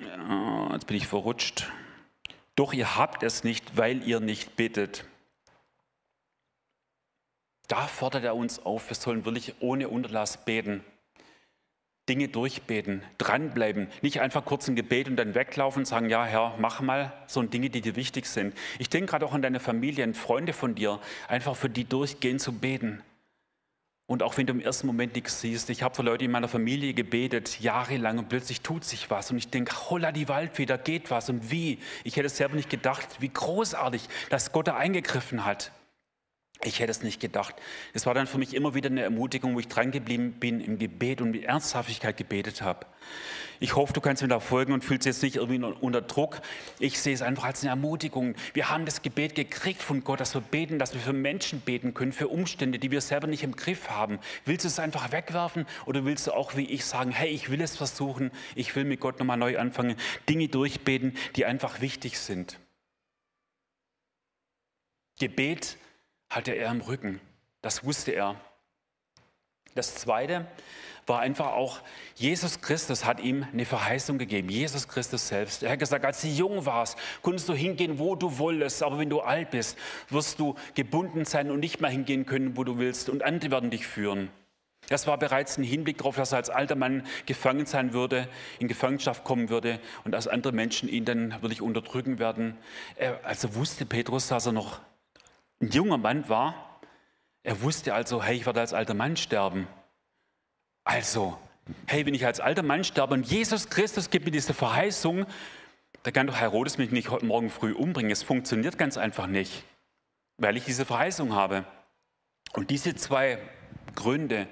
Jetzt 0.00 0.86
bin 0.86 0.96
ich 0.96 1.06
verrutscht. 1.06 1.70
Doch 2.56 2.74
ihr 2.74 2.96
habt 2.96 3.22
es 3.22 3.42
nicht, 3.42 3.78
weil 3.78 4.06
ihr 4.06 4.20
nicht 4.20 4.56
bittet. 4.56 5.06
Da 7.68 7.86
fordert 7.86 8.24
er 8.24 8.36
uns 8.36 8.64
auf, 8.64 8.90
wir 8.90 8.96
sollen 8.96 9.24
wirklich 9.24 9.54
ohne 9.60 9.88
Unterlass 9.88 10.44
beten. 10.44 10.84
Dinge 12.08 12.28
durchbeten, 12.28 13.02
dranbleiben, 13.16 13.88
nicht 14.02 14.20
einfach 14.20 14.44
kurz 14.44 14.68
ein 14.68 14.76
Gebet 14.76 15.08
und 15.08 15.16
dann 15.16 15.34
weglaufen 15.34 15.80
und 15.80 15.86
sagen, 15.86 16.10
ja 16.10 16.26
Herr, 16.26 16.54
mach 16.58 16.82
mal, 16.82 17.14
so 17.26 17.42
Dinge, 17.42 17.70
die 17.70 17.80
dir 17.80 17.96
wichtig 17.96 18.26
sind. 18.26 18.54
Ich 18.78 18.90
denke 18.90 19.10
gerade 19.10 19.24
auch 19.24 19.32
an 19.32 19.40
deine 19.40 19.58
Familie, 19.58 20.04
an 20.04 20.12
Freunde 20.12 20.52
von 20.52 20.74
dir, 20.74 21.00
einfach 21.28 21.56
für 21.56 21.70
die 21.70 21.84
durchgehen 21.84 22.38
zu 22.38 22.52
beten. 22.52 23.02
Und 24.06 24.22
auch 24.22 24.36
wenn 24.36 24.46
du 24.46 24.52
im 24.52 24.60
ersten 24.60 24.86
Moment 24.86 25.14
nichts 25.14 25.40
siehst, 25.40 25.70
ich 25.70 25.82
habe 25.82 25.94
für 25.94 26.02
Leute 26.02 26.26
in 26.26 26.30
meiner 26.30 26.48
Familie 26.48 26.92
gebetet, 26.92 27.60
jahrelang 27.60 28.18
und 28.18 28.28
plötzlich 28.28 28.60
tut 28.60 28.84
sich 28.84 29.08
was 29.08 29.30
und 29.30 29.38
ich 29.38 29.48
denke, 29.48 29.74
holla 29.88 30.12
die 30.12 30.28
Waldfeder, 30.28 30.76
geht 30.76 31.10
was 31.10 31.30
und 31.30 31.50
wie. 31.50 31.78
Ich 32.04 32.16
hätte 32.16 32.26
es 32.26 32.36
selber 32.36 32.54
nicht 32.54 32.68
gedacht, 32.68 33.08
wie 33.20 33.30
großartig, 33.30 34.06
dass 34.28 34.52
Gott 34.52 34.68
da 34.68 34.76
eingegriffen 34.76 35.46
hat. 35.46 35.72
Ich 36.64 36.80
hätte 36.80 36.90
es 36.90 37.02
nicht 37.02 37.20
gedacht. 37.20 37.54
Es 37.92 38.06
war 38.06 38.14
dann 38.14 38.26
für 38.26 38.38
mich 38.38 38.54
immer 38.54 38.74
wieder 38.74 38.88
eine 38.88 39.02
Ermutigung, 39.02 39.54
wo 39.54 39.60
ich 39.60 39.68
dran 39.68 39.90
geblieben 39.90 40.32
bin 40.32 40.60
im 40.60 40.78
Gebet 40.78 41.20
und 41.20 41.30
mit 41.30 41.44
Ernsthaftigkeit 41.44 42.16
gebetet 42.16 42.62
habe. 42.62 42.86
Ich 43.60 43.76
hoffe, 43.76 43.92
du 43.92 44.00
kannst 44.00 44.22
mir 44.22 44.28
da 44.28 44.40
folgen 44.40 44.72
und 44.72 44.82
fühlst 44.82 45.06
jetzt 45.06 45.22
nicht 45.22 45.36
irgendwie 45.36 45.62
unter 45.62 46.00
Druck. 46.00 46.40
Ich 46.78 46.98
sehe 46.98 47.14
es 47.14 47.22
einfach 47.22 47.44
als 47.44 47.62
eine 47.62 47.70
Ermutigung. 47.70 48.34
Wir 48.52 48.70
haben 48.70 48.84
das 48.84 49.02
Gebet 49.02 49.34
gekriegt 49.34 49.82
von 49.82 50.02
Gott, 50.04 50.20
dass 50.20 50.34
wir 50.34 50.40
beten, 50.40 50.78
dass 50.78 50.94
wir 50.94 51.00
für 51.00 51.12
Menschen 51.12 51.60
beten 51.60 51.94
können, 51.94 52.12
für 52.12 52.28
Umstände, 52.28 52.78
die 52.78 52.90
wir 52.90 53.00
selber 53.00 53.26
nicht 53.26 53.42
im 53.42 53.54
Griff 53.56 53.90
haben. 53.90 54.18
Willst 54.44 54.64
du 54.64 54.68
es 54.68 54.78
einfach 54.78 55.12
wegwerfen 55.12 55.66
oder 55.86 56.04
willst 56.04 56.26
du 56.26 56.32
auch 56.32 56.56
wie 56.56 56.64
ich 56.64 56.84
sagen, 56.84 57.10
hey, 57.10 57.28
ich 57.28 57.50
will 57.50 57.60
es 57.60 57.76
versuchen, 57.76 58.30
ich 58.54 58.74
will 58.74 58.84
mit 58.84 59.00
Gott 59.00 59.18
nochmal 59.18 59.36
neu 59.36 59.58
anfangen, 59.58 59.96
Dinge 60.28 60.48
durchbeten, 60.48 61.16
die 61.36 61.44
einfach 61.44 61.80
wichtig 61.80 62.18
sind. 62.18 62.58
Gebet 65.20 65.78
hatte 66.34 66.52
er 66.52 66.70
im 66.70 66.80
Rücken. 66.80 67.20
Das 67.62 67.84
wusste 67.84 68.12
er. 68.12 68.36
Das 69.74 69.94
Zweite 69.94 70.46
war 71.06 71.20
einfach 71.20 71.48
auch, 71.48 71.80
Jesus 72.14 72.60
Christus 72.60 73.04
hat 73.04 73.20
ihm 73.20 73.46
eine 73.52 73.66
Verheißung 73.66 74.16
gegeben. 74.16 74.48
Jesus 74.48 74.88
Christus 74.88 75.28
selbst. 75.28 75.62
Er 75.62 75.72
hat 75.72 75.78
gesagt, 75.78 76.04
als 76.04 76.22
du 76.22 76.28
jung 76.28 76.64
warst, 76.64 76.96
konntest 77.22 77.48
du 77.48 77.52
hingehen, 77.52 77.98
wo 77.98 78.14
du 78.14 78.38
wolltest. 78.38 78.82
Aber 78.82 78.98
wenn 78.98 79.10
du 79.10 79.20
alt 79.20 79.50
bist, 79.50 79.76
wirst 80.08 80.40
du 80.40 80.54
gebunden 80.74 81.24
sein 81.24 81.50
und 81.50 81.60
nicht 81.60 81.80
mehr 81.80 81.90
hingehen 81.90 82.24
können, 82.24 82.56
wo 82.56 82.64
du 82.64 82.78
willst. 82.78 83.10
Und 83.10 83.22
andere 83.22 83.50
werden 83.50 83.70
dich 83.70 83.86
führen. 83.86 84.30
Das 84.88 85.06
war 85.06 85.18
bereits 85.18 85.56
ein 85.58 85.64
Hinblick 85.64 85.98
darauf, 85.98 86.16
dass 86.16 86.32
er 86.32 86.38
als 86.38 86.50
alter 86.50 86.76
Mann 86.76 87.06
gefangen 87.26 87.66
sein 87.66 87.92
würde, 87.92 88.28
in 88.58 88.68
Gefangenschaft 88.68 89.24
kommen 89.24 89.48
würde 89.48 89.80
und 90.04 90.12
dass 90.12 90.28
andere 90.28 90.52
Menschen 90.52 90.88
ihn 90.88 91.04
dann 91.04 91.40
wirklich 91.42 91.62
unterdrücken 91.62 92.18
werden. 92.18 92.56
Also 93.22 93.54
wusste 93.54 93.86
Petrus, 93.86 94.28
dass 94.28 94.46
er 94.46 94.52
noch 94.52 94.80
ein 95.60 95.70
junger 95.70 95.98
Mann 95.98 96.28
war. 96.28 96.80
Er 97.42 97.60
wusste 97.62 97.94
also, 97.94 98.22
hey, 98.22 98.36
ich 98.36 98.46
werde 98.46 98.60
als 98.60 98.72
alter 98.72 98.94
Mann 98.94 99.16
sterben. 99.16 99.66
Also, 100.84 101.38
hey, 101.86 102.04
wenn 102.06 102.14
ich 102.14 102.26
als 102.26 102.40
alter 102.40 102.62
Mann 102.62 102.84
sterbe 102.84 103.14
und 103.14 103.26
Jesus 103.26 103.70
Christus 103.70 104.10
gibt 104.10 104.24
mir 104.24 104.30
diese 104.30 104.54
Verheißung, 104.54 105.26
da 106.02 106.10
kann 106.10 106.26
doch 106.26 106.36
Herodes 106.36 106.78
mich 106.78 106.90
nicht 106.90 107.10
heute 107.10 107.24
Morgen 107.24 107.50
früh 107.50 107.72
umbringen. 107.72 108.10
Es 108.10 108.22
funktioniert 108.22 108.76
ganz 108.76 108.98
einfach 108.98 109.26
nicht, 109.26 109.64
weil 110.36 110.56
ich 110.56 110.64
diese 110.64 110.84
Verheißung 110.84 111.34
habe. 111.34 111.64
Und 112.52 112.70
diese 112.70 112.94
zwei 112.94 113.38
Gründe, 113.94 114.46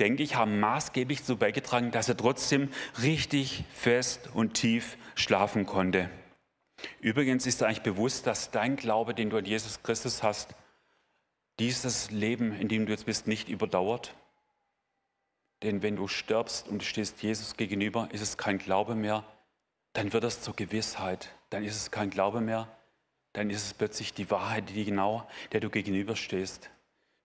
denke 0.00 0.22
ich, 0.22 0.34
haben 0.34 0.58
maßgeblich 0.58 1.20
dazu 1.20 1.36
beigetragen, 1.36 1.90
dass 1.90 2.08
er 2.08 2.16
trotzdem 2.16 2.70
richtig 3.02 3.64
fest 3.72 4.28
und 4.34 4.54
tief 4.54 4.98
schlafen 5.14 5.66
konnte. 5.66 6.10
Übrigens 7.04 7.44
ist 7.44 7.60
dir 7.60 7.66
eigentlich 7.66 7.82
bewusst, 7.82 8.26
dass 8.26 8.50
dein 8.50 8.76
Glaube, 8.76 9.12
den 9.12 9.28
du 9.28 9.36
an 9.36 9.44
Jesus 9.44 9.82
Christus 9.82 10.22
hast, 10.22 10.54
dieses 11.58 12.10
Leben, 12.10 12.58
in 12.58 12.66
dem 12.66 12.86
du 12.86 12.92
jetzt 12.92 13.04
bist, 13.04 13.26
nicht 13.26 13.50
überdauert. 13.50 14.14
Denn 15.62 15.82
wenn 15.82 15.96
du 15.96 16.08
stirbst 16.08 16.66
und 16.66 16.78
du 16.78 16.84
stehst 16.86 17.22
Jesus 17.22 17.58
gegenüber, 17.58 18.08
ist 18.12 18.22
es 18.22 18.38
kein 18.38 18.56
Glaube 18.56 18.94
mehr, 18.94 19.22
dann 19.92 20.14
wird 20.14 20.24
es 20.24 20.40
zur 20.40 20.56
Gewissheit. 20.56 21.28
Dann 21.50 21.62
ist 21.62 21.76
es 21.76 21.90
kein 21.90 22.08
Glaube 22.08 22.40
mehr, 22.40 22.74
dann 23.34 23.50
ist 23.50 23.66
es 23.66 23.74
plötzlich 23.74 24.14
die 24.14 24.30
Wahrheit, 24.30 24.70
die 24.70 24.86
genau, 24.86 25.28
der 25.52 25.60
du 25.60 25.68
gegenüberstehst. 25.68 26.70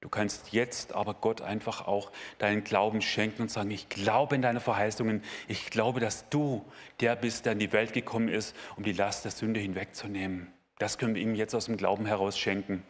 Du 0.01 0.07
kannst 0.07 0.53
jetzt 0.53 0.93
aber 0.93 1.13
Gott 1.13 1.41
einfach 1.41 1.85
auch 1.85 2.11
deinen 2.37 2.63
Glauben 2.63 3.01
schenken 3.01 3.43
und 3.43 3.51
sagen, 3.51 3.69
ich 3.69 3.89
glaube 3.89 4.35
in 4.35 4.41
deine 4.41 4.61
Verheißungen, 4.61 5.23
ich 5.49 5.69
glaube, 5.69 5.99
dass 5.99 6.29
du 6.29 6.65
der 7.01 7.17
bist, 7.17 7.45
der 7.45 7.53
in 7.53 7.59
die 7.59 7.73
Welt 7.73 7.91
gekommen 7.91 8.29
ist, 8.29 8.55
um 8.77 8.83
die 8.83 8.93
Last 8.93 9.25
der 9.25 9.31
Sünde 9.31 9.59
hinwegzunehmen. 9.59 10.53
Das 10.77 10.97
können 10.97 11.15
wir 11.15 11.21
ihm 11.21 11.35
jetzt 11.35 11.53
aus 11.53 11.65
dem 11.65 11.75
Glauben 11.75 12.05
heraus 12.05 12.39
schenken. 12.39 12.83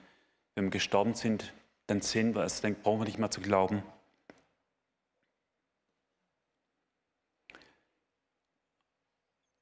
Wenn 0.54 0.66
wir 0.66 0.72
gestorben 0.72 1.16
sind, 1.16 1.51
dann 1.88 2.01
sehen 2.01 2.36
wir 2.36 2.44
es, 2.44 2.62
dann 2.62 2.75
brauchen 2.75 3.00
wir 3.00 3.06
nicht 3.06 3.18
mehr 3.18 3.32
zu 3.32 3.42
glauben. 3.42 3.82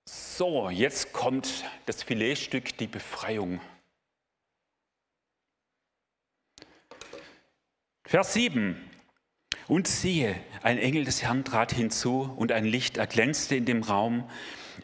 So, 0.05 0.69
jetzt 0.69 1.13
kommt 1.13 1.63
das 1.85 2.03
Filetstück, 2.03 2.77
die 2.77 2.87
Befreiung. 2.87 3.61
Vers 8.07 8.31
7. 8.31 8.81
Und 9.67 9.85
siehe, 9.85 10.37
ein 10.63 10.77
Engel 10.77 11.03
des 11.03 11.23
Herrn 11.23 11.43
trat 11.43 11.73
hinzu 11.73 12.33
und 12.37 12.53
ein 12.53 12.63
Licht 12.63 12.95
erglänzte 12.95 13.57
in 13.57 13.65
dem 13.65 13.83
Raum. 13.83 14.29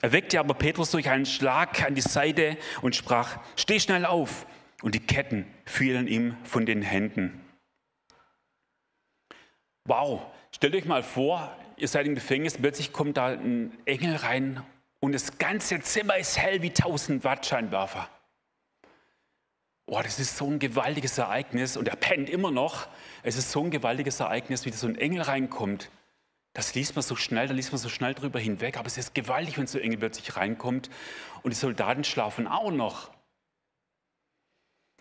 Er 0.02 0.12
weckte 0.12 0.42
aber 0.42 0.54
Petrus 0.56 0.92
durch 0.92 1.10
einen 1.10 1.26
Schlag 1.26 1.82
an 1.86 1.96
die 1.96 2.02
Seite 2.02 2.58
und 2.82 2.98
sprach, 2.98 3.40
steh 3.56 3.80
schnell 3.80 4.06
auf. 4.06 4.46
Und 4.82 4.94
die 4.94 5.00
Ketten 5.00 5.46
fielen 5.66 6.10
ihm 6.10 6.36
von 6.44 6.66
den 6.66 6.82
Händen. 6.82 7.40
Wow, 9.86 10.24
stellt 10.52 10.76
euch 10.76 10.84
mal 10.84 11.02
vor, 11.02 11.56
ihr 11.78 11.88
seid 11.88 12.06
im 12.06 12.16
Gefängnis, 12.16 12.58
plötzlich 12.58 12.92
kommt 12.92 13.16
da 13.16 13.28
ein 13.28 13.72
Engel 13.86 14.18
rein 14.18 14.62
und 15.00 15.14
das 15.14 15.38
ganze 15.38 15.80
Zimmer 15.80 16.18
ist 16.18 16.38
hell 16.38 16.62
wie 16.62 16.70
1000 16.70 17.24
Watt 17.24 17.46
Scheinwerfer. 17.46 18.10
Oh, 19.86 20.00
das 20.02 20.20
ist 20.20 20.38
so 20.38 20.50
ein 20.50 20.60
gewaltiges 20.60 21.18
Ereignis 21.18 21.76
und 21.76 21.88
er 21.88 21.96
pennt 21.96 22.30
immer 22.30 22.52
noch. 22.52 22.88
Es 23.22 23.36
ist 23.36 23.52
so 23.52 23.64
ein 23.64 23.72
gewaltiges 23.72 24.20
Ereignis, 24.20 24.66
wie 24.66 24.72
so 24.72 24.88
ein 24.88 24.96
Engel 24.96 25.22
reinkommt. 25.22 25.90
Das 26.54 26.74
liest 26.76 26.96
man 26.96 27.04
so 27.04 27.16
schnell, 27.16 27.48
da 27.48 27.54
liest 27.54 27.72
man 27.72 27.80
so 27.80 27.90
schnell 27.90 28.14
drüber 28.14 28.40
hinweg. 28.40 28.78
Aber 28.78 28.88
es 28.88 28.98
ist 28.98 29.14
gewaltig, 29.14 29.58
wenn 29.58 29.68
so 29.68 29.78
ein 29.78 29.84
Engel 29.84 29.98
plötzlich 29.98 30.36
reinkommt 30.36 30.90
und 31.42 31.52
die 31.52 31.58
Soldaten 31.58 32.04
schlafen 32.04 32.48
auch 32.48 32.72
noch. 32.72 33.12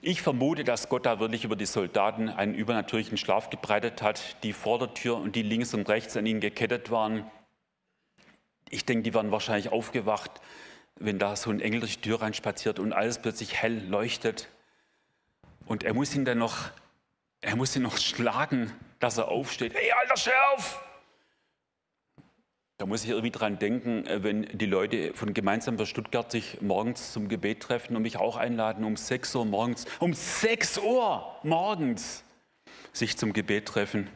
Ich 0.00 0.20
vermute, 0.20 0.64
dass 0.64 0.88
Gott 0.88 1.06
da 1.06 1.20
wirklich 1.20 1.44
über 1.44 1.54
die 1.54 1.66
Soldaten 1.66 2.28
einen 2.28 2.54
übernatürlichen 2.54 3.16
Schlaf 3.16 3.50
gebreitet 3.50 4.02
hat, 4.02 4.42
die 4.42 4.52
vor 4.52 4.80
der 4.80 4.94
Tür 4.94 5.16
und 5.16 5.36
die 5.36 5.42
links 5.42 5.74
und 5.74 5.88
rechts 5.88 6.16
an 6.16 6.26
ihnen 6.26 6.40
gekettet 6.40 6.90
waren. 6.90 7.30
Ich 8.68 8.84
denke, 8.84 9.04
die 9.04 9.14
waren 9.14 9.30
wahrscheinlich 9.30 9.70
aufgewacht, 9.70 10.40
wenn 10.96 11.20
da 11.20 11.36
so 11.36 11.50
ein 11.50 11.60
Engel 11.60 11.80
durch 11.80 12.00
die 12.00 12.08
Tür 12.08 12.20
reinspaziert 12.20 12.80
und 12.80 12.92
alles 12.92 13.22
plötzlich 13.22 13.54
hell 13.54 13.86
leuchtet. 13.86 14.48
Und 15.66 15.85
er 15.85 15.95
muss 15.95 16.14
ihn 16.14 16.25
dann 16.25 16.38
noch, 16.38 16.71
er 17.40 17.57
muss 17.57 17.75
ihn 17.76 17.83
noch 17.83 17.99
schlagen, 17.99 18.73
dass 19.00 19.19
er 19.19 19.28
aufsteht. 19.28 19.75
Hey, 19.75 19.92
alter, 19.92 20.33
auf! 20.54 20.81
Da 22.78 22.87
muss 22.87 23.04
ich 23.04 23.11
irgendwie 23.11 23.31
dran 23.31 23.61
denken, 23.61 24.07
äh, 24.07 24.25
wenn 24.25 24.42
die 24.42 24.66
Leute 24.66 25.14
von 25.14 25.35
Gemeinsam 25.35 25.78
für 25.78 25.87
Stuttgart 25.87 26.33
sich 26.33 26.61
morgens 26.61 27.12
zum 27.12 27.28
Gebet 27.28 27.61
treffen 27.61 27.95
und 27.95 28.02
mich 28.02 28.16
auch 28.16 28.37
einladen, 28.37 28.85
um 28.85 28.97
6 28.97 29.37
Uhr 29.37 29.45
morgens, 29.45 29.87
um 30.00 30.12
6 30.12 30.78
Uhr 30.78 31.37
morgens 31.45 32.25
sich 32.92 33.16
zum 33.16 33.33
Gebet 33.33 33.66
treffen. 33.66 34.11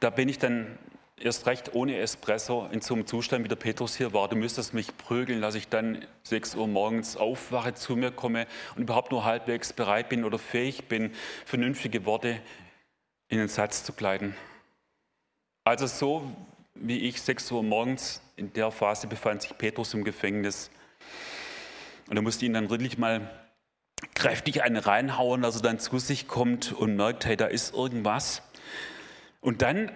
Da 0.00 0.10
bin 0.10 0.28
ich 0.28 0.38
dann 0.38 0.78
erst 1.20 1.46
recht 1.46 1.74
ohne 1.74 1.98
Espresso 1.98 2.68
in 2.70 2.80
so 2.80 2.94
einem 2.94 3.06
Zustand, 3.06 3.44
wie 3.44 3.48
der 3.48 3.56
Petrus 3.56 3.96
hier 3.96 4.12
war. 4.12 4.28
Du 4.28 4.36
müsstest 4.36 4.74
mich 4.74 4.96
prügeln, 4.96 5.40
dass 5.40 5.54
ich 5.54 5.68
dann 5.68 6.04
6 6.24 6.56
Uhr 6.56 6.68
morgens 6.68 7.16
aufwache, 7.16 7.74
zu 7.74 7.96
mir 7.96 8.10
komme 8.10 8.46
und 8.76 8.82
überhaupt 8.82 9.10
nur 9.10 9.24
halbwegs 9.24 9.72
bereit 9.72 10.08
bin 10.08 10.24
oder 10.24 10.38
fähig 10.38 10.88
bin, 10.88 11.12
vernünftige 11.44 12.04
Worte 12.04 12.40
in 13.28 13.38
den 13.38 13.48
Satz 13.48 13.84
zu 13.84 13.92
kleiden. 13.92 14.36
Also 15.64 15.86
so 15.86 16.30
wie 16.74 16.98
ich, 16.98 17.22
6 17.22 17.50
Uhr 17.52 17.62
morgens, 17.62 18.20
in 18.36 18.52
der 18.52 18.70
Phase 18.70 19.06
befand 19.06 19.42
sich 19.42 19.56
Petrus 19.56 19.94
im 19.94 20.04
Gefängnis. 20.04 20.70
Und 22.08 22.16
er 22.16 22.22
musste 22.22 22.44
ihn 22.44 22.52
dann 22.52 22.68
wirklich 22.68 22.98
mal 22.98 23.30
kräftig 24.14 24.62
einen 24.62 24.76
reinhauen, 24.76 25.40
dass 25.42 25.56
er 25.56 25.62
dann 25.62 25.78
zu 25.78 25.98
sich 25.98 26.28
kommt 26.28 26.72
und 26.72 26.96
merkt, 26.96 27.24
hey, 27.24 27.36
da 27.36 27.46
ist 27.46 27.74
irgendwas. 27.74 28.42
Und 29.40 29.62
dann 29.62 29.90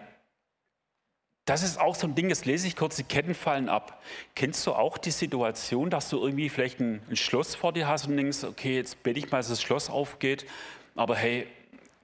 das 1.50 1.64
ist 1.64 1.80
auch 1.80 1.97
so 1.97 2.07
ein 2.07 2.14
Ding, 2.14 2.28
jetzt 2.28 2.47
lese 2.47 2.69
ich 2.69 2.76
kurz, 2.76 2.95
die 2.95 3.02
Ketten 3.02 3.35
fallen 3.35 3.69
ab. 3.69 4.00
Kennst 4.37 4.64
du 4.69 4.73
auch 4.73 4.99
die 4.99 5.11
Situation, 5.11 5.90
dass 5.90 6.09
du 6.09 6.23
irgendwie 6.23 6.49
vielleicht 6.49 6.78
ein, 6.78 7.02
ein 7.11 7.16
Schloss 7.16 7.57
vor 7.57 7.73
dir 7.73 7.88
hast 7.88 8.07
und 8.07 8.16
denkst, 8.16 8.45
okay, 8.45 8.76
jetzt 8.76 9.02
bete 9.02 9.19
ich 9.19 9.33
mal, 9.33 9.38
dass 9.38 9.49
das 9.49 9.61
Schloss 9.61 9.90
aufgeht, 9.90 10.47
aber 10.95 11.16
hey, 11.16 11.49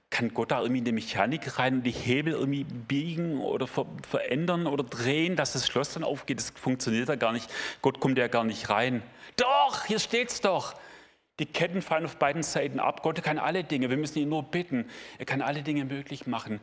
kann 0.09 0.33
Gott 0.33 0.51
da 0.51 0.59
irgendwie 0.59 0.79
in 0.79 0.83
die 0.83 0.91
Mechanik 0.91 1.59
rein 1.59 1.75
und 1.75 1.83
die 1.83 1.91
Hebel 1.91 2.33
irgendwie 2.33 2.65
biegen 2.65 3.39
oder 3.39 3.67
ver 3.67 3.85
verändern 4.09 4.67
oder 4.67 4.83
drehen, 4.83 5.37
dass 5.37 5.53
das 5.53 5.65
Schloss 5.65 5.93
dann 5.93 6.03
aufgeht? 6.03 6.39
Das 6.39 6.49
funktioniert 6.49 7.07
da 7.07 7.15
gar 7.15 7.31
nicht. 7.31 7.49
Gott 7.81 8.01
kommt 8.01 8.17
ja 8.17 8.27
gar 8.27 8.43
nicht 8.43 8.69
rein. 8.69 9.01
Doch, 9.37 9.85
hier 9.85 9.99
steht's 9.99 10.41
doch. 10.41 10.75
Die 11.39 11.45
Ketten 11.45 11.81
fallen 11.81 12.03
auf 12.03 12.17
beiden 12.17 12.43
Seiten 12.43 12.81
ab. 12.81 13.01
Gott 13.01 13.23
kann 13.23 13.37
alle 13.37 13.63
Dinge. 13.63 13.89
Wir 13.89 13.97
müssen 13.97 14.19
ihn 14.19 14.27
nur 14.27 14.43
bitten. 14.43 14.89
Er 15.19 15.25
kann 15.25 15.41
alle 15.41 15.63
Dinge 15.63 15.85
möglich 15.85 16.27
machen. 16.27 16.59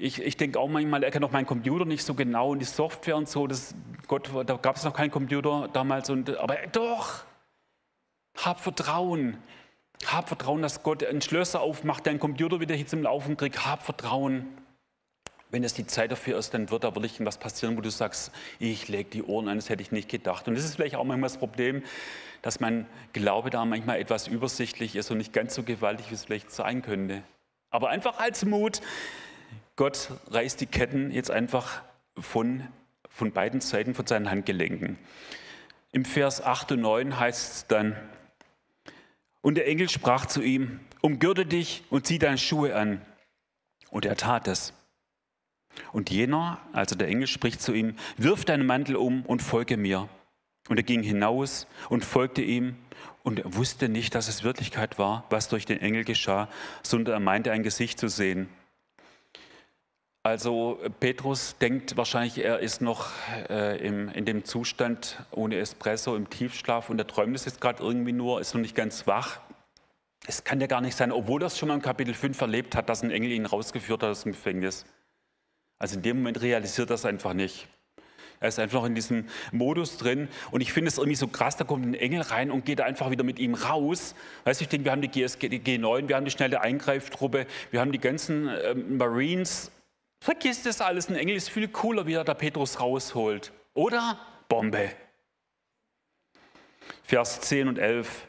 Ich, 0.00 0.22
ich 0.22 0.36
denke 0.36 0.60
auch 0.60 0.68
manchmal, 0.68 1.02
er 1.02 1.10
kennt 1.10 1.24
auch 1.24 1.32
meinen 1.32 1.46
Computer 1.46 1.84
nicht 1.84 2.04
so 2.04 2.14
genau 2.14 2.52
und 2.52 2.60
die 2.60 2.64
Software 2.64 3.16
und 3.16 3.28
so. 3.28 3.48
Das, 3.48 3.74
Gott, 4.06 4.30
da 4.46 4.56
gab 4.56 4.76
es 4.76 4.84
noch 4.84 4.94
keinen 4.94 5.10
Computer 5.10 5.68
damals. 5.72 6.08
Und, 6.08 6.36
aber 6.36 6.56
doch, 6.70 7.24
hab 8.36 8.60
Vertrauen. 8.60 9.38
Hab 10.06 10.28
Vertrauen, 10.28 10.62
dass 10.62 10.84
Gott 10.84 11.02
einen 11.02 11.20
Schlösser 11.20 11.60
aufmacht, 11.60 12.06
deinen 12.06 12.20
Computer 12.20 12.60
wieder 12.60 12.76
hier 12.76 12.86
zum 12.86 13.02
Laufen 13.02 13.36
kriegt. 13.36 13.66
Hab 13.66 13.82
Vertrauen. 13.82 14.46
Wenn 15.50 15.64
es 15.64 15.74
die 15.74 15.86
Zeit 15.86 16.12
dafür 16.12 16.38
ist, 16.38 16.54
dann 16.54 16.70
wird 16.70 16.84
da 16.84 16.94
wirklich 16.94 17.16
was 17.24 17.38
passieren, 17.38 17.76
wo 17.76 17.80
du 17.80 17.90
sagst, 17.90 18.30
ich 18.60 18.86
lege 18.86 19.10
die 19.10 19.24
Ohren 19.24 19.48
an, 19.48 19.56
das 19.56 19.68
hätte 19.68 19.82
ich 19.82 19.90
nicht 19.90 20.08
gedacht. 20.08 20.46
Und 20.46 20.54
das 20.54 20.64
ist 20.64 20.76
vielleicht 20.76 20.94
auch 20.94 21.04
manchmal 21.04 21.28
das 21.28 21.38
Problem, 21.38 21.82
dass 22.42 22.60
mein 22.60 22.86
Glaube 23.14 23.50
da 23.50 23.64
manchmal 23.64 23.98
etwas 23.98 24.28
übersichtlich 24.28 24.94
ist 24.94 25.10
und 25.10 25.18
nicht 25.18 25.32
ganz 25.32 25.56
so 25.56 25.64
gewaltig, 25.64 26.10
wie 26.10 26.14
es 26.14 26.26
vielleicht 26.26 26.52
sein 26.52 26.82
könnte. 26.82 27.22
Aber 27.70 27.88
einfach 27.88 28.20
als 28.20 28.44
Mut, 28.44 28.80
Gott 29.78 30.10
reißt 30.32 30.60
die 30.60 30.66
Ketten 30.66 31.12
jetzt 31.12 31.30
einfach 31.30 31.82
von, 32.18 32.66
von 33.08 33.30
beiden 33.30 33.60
Seiten 33.60 33.94
von 33.94 34.08
seinen 34.08 34.28
Handgelenken. 34.28 34.98
Im 35.92 36.04
Vers 36.04 36.42
8 36.42 36.72
und 36.72 36.80
9 36.80 37.20
heißt 37.20 37.52
es 37.52 37.66
dann, 37.68 37.94
und 39.40 39.54
der 39.54 39.68
Engel 39.68 39.88
sprach 39.88 40.26
zu 40.26 40.42
ihm, 40.42 40.80
umgürte 41.00 41.46
dich 41.46 41.84
und 41.90 42.08
zieh 42.08 42.18
deine 42.18 42.38
Schuhe 42.38 42.74
an. 42.74 43.00
Und 43.90 44.04
er 44.04 44.16
tat 44.16 44.48
es. 44.48 44.72
Und 45.92 46.10
jener, 46.10 46.58
also 46.72 46.96
der 46.96 47.06
Engel, 47.06 47.28
spricht 47.28 47.62
zu 47.62 47.72
ihm, 47.72 47.94
wirf 48.16 48.44
deinen 48.44 48.66
Mantel 48.66 48.96
um 48.96 49.24
und 49.24 49.42
folge 49.42 49.76
mir. 49.76 50.08
Und 50.68 50.78
er 50.78 50.82
ging 50.82 51.04
hinaus 51.04 51.68
und 51.88 52.04
folgte 52.04 52.42
ihm 52.42 52.74
und 53.22 53.38
er 53.38 53.54
wusste 53.54 53.88
nicht, 53.88 54.16
dass 54.16 54.26
es 54.26 54.42
Wirklichkeit 54.42 54.98
war, 54.98 55.24
was 55.30 55.48
durch 55.48 55.66
den 55.66 55.80
Engel 55.80 56.02
geschah, 56.02 56.48
sondern 56.82 57.14
er 57.14 57.20
meinte 57.20 57.52
ein 57.52 57.62
Gesicht 57.62 58.00
zu 58.00 58.08
sehen. 58.08 58.48
Also 60.28 60.78
Petrus 61.00 61.56
denkt 61.56 61.96
wahrscheinlich, 61.96 62.36
er 62.44 62.58
ist 62.58 62.82
noch 62.82 63.12
äh, 63.48 63.78
im, 63.78 64.10
in 64.10 64.26
dem 64.26 64.44
Zustand 64.44 65.24
ohne 65.30 65.56
Espresso 65.56 66.16
im 66.16 66.28
Tiefschlaf 66.28 66.90
und 66.90 66.98
er 66.98 67.06
träumt 67.06 67.34
es 67.34 67.46
jetzt 67.46 67.62
gerade 67.62 67.82
irgendwie 67.82 68.12
nur, 68.12 68.38
ist 68.38 68.52
noch 68.52 68.60
nicht 68.60 68.74
ganz 68.74 69.06
wach. 69.06 69.40
Es 70.26 70.44
kann 70.44 70.60
ja 70.60 70.66
gar 70.66 70.82
nicht 70.82 70.94
sein, 70.94 71.12
obwohl 71.12 71.42
er 71.42 71.46
es 71.46 71.56
schon 71.56 71.68
mal 71.68 71.76
im 71.76 71.80
Kapitel 71.80 72.12
5 72.12 72.38
erlebt 72.42 72.76
hat, 72.76 72.90
dass 72.90 73.02
ein 73.02 73.10
Engel 73.10 73.30
ihn 73.30 73.46
rausgeführt 73.46 74.02
hat 74.02 74.10
aus 74.10 74.24
dem 74.24 74.32
Gefängnis. 74.32 74.84
Also 75.78 75.96
in 75.96 76.02
dem 76.02 76.18
Moment 76.18 76.42
realisiert 76.42 76.90
er 76.90 76.96
es 76.96 77.06
einfach 77.06 77.32
nicht. 77.32 77.66
Er 78.40 78.48
ist 78.48 78.58
einfach 78.58 78.84
in 78.84 78.94
diesem 78.94 79.24
Modus 79.50 79.96
drin. 79.96 80.28
Und 80.50 80.60
ich 80.60 80.74
finde 80.74 80.88
es 80.90 80.98
irgendwie 80.98 81.16
so 81.16 81.28
krass, 81.28 81.56
da 81.56 81.64
kommt 81.64 81.86
ein 81.86 81.94
Engel 81.94 82.20
rein 82.20 82.50
und 82.50 82.66
geht 82.66 82.82
einfach 82.82 83.10
wieder 83.10 83.24
mit 83.24 83.38
ihm 83.38 83.54
raus. 83.54 84.14
Weißt 84.44 84.60
du, 84.60 84.64
ich 84.64 84.68
denke, 84.68 84.84
wir 84.84 84.92
haben 84.92 85.00
die 85.00 85.08
GSG, 85.08 85.48
die 85.48 85.60
G9, 85.60 86.06
wir 86.06 86.16
haben 86.16 86.26
die 86.26 86.30
schnelle 86.30 86.60
Eingreiftruppe, 86.60 87.46
wir 87.70 87.80
haben 87.80 87.92
die 87.92 87.98
ganzen 87.98 88.48
äh, 88.48 88.74
Marines 88.74 89.72
Vergiss 90.20 90.62
das 90.62 90.80
alles. 90.80 91.08
Ein 91.08 91.16
Engel 91.16 91.36
ist 91.36 91.50
viel 91.50 91.68
cooler, 91.68 92.06
wie 92.06 92.14
er 92.14 92.24
da 92.24 92.34
Petrus 92.34 92.80
rausholt. 92.80 93.52
Oder? 93.74 94.18
Bombe. 94.48 94.90
Vers 97.02 97.40
10 97.42 97.68
und 97.68 97.78
11. 97.78 98.26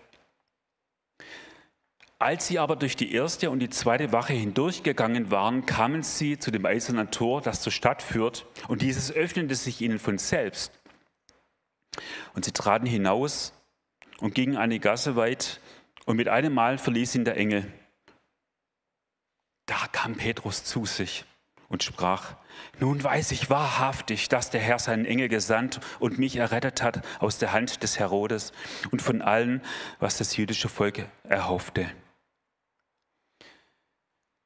Als 2.22 2.48
sie 2.48 2.60
aber 2.60 2.75
durch 2.75 2.98
die 2.98 3.13
erste 3.13 3.50
und 3.50 3.60
die 3.60 3.69
zweite 3.69 4.12
Wache 4.12 4.34
hindurchgegangen 4.34 5.31
waren, 5.31 5.65
kamen 5.65 6.03
sie 6.03 6.38
zu 6.38 6.51
dem 6.51 6.65
eisernen 6.65 7.12
Tor, 7.12 7.41
das 7.41 7.62
zur 7.62 7.72
Stadt 7.72 8.01
führt, 8.01 8.46
und 8.67 8.81
dieses 8.81 9.12
öffnete 9.12 9.55
sich 9.55 9.79
ihnen 9.79 10.00
von 10.00 10.17
selbst. 10.17 10.74
Und 12.36 12.43
sie 12.43 12.51
traten 12.51 12.86
hinaus 12.86 13.53
und 14.19 14.36
gingen 14.36 14.58
eine 14.58 14.79
Gasse 14.79 15.15
weit, 15.15 15.62
und 16.05 16.17
mit 16.17 16.27
einem 16.27 16.53
Mal 16.53 16.77
verließ 16.77 17.15
ihn 17.15 17.24
der 17.24 17.38
Engel. 17.38 17.72
Da 19.65 19.88
kam 19.91 20.15
Petrus 20.15 20.65
zu 20.65 20.86
sich 20.86 21.24
und 21.69 21.83
sprach, 21.83 22.35
nun 22.79 23.01
weiß 23.01 23.31
ich 23.31 23.49
wahrhaftig, 23.49 24.27
dass 24.27 24.49
der 24.49 24.59
Herr 24.59 24.79
seinen 24.79 25.05
Engel 25.05 25.29
gesandt 25.29 25.79
und 25.99 26.17
mich 26.19 26.35
errettet 26.35 26.81
hat 26.81 27.05
aus 27.19 27.38
der 27.38 27.53
Hand 27.53 27.83
des 27.83 27.99
Herodes 27.99 28.51
und 28.91 29.01
von 29.01 29.21
allen, 29.21 29.61
was 29.99 30.17
das 30.17 30.35
jüdische 30.35 30.67
Volk 30.67 31.07
erhoffte. 31.23 31.89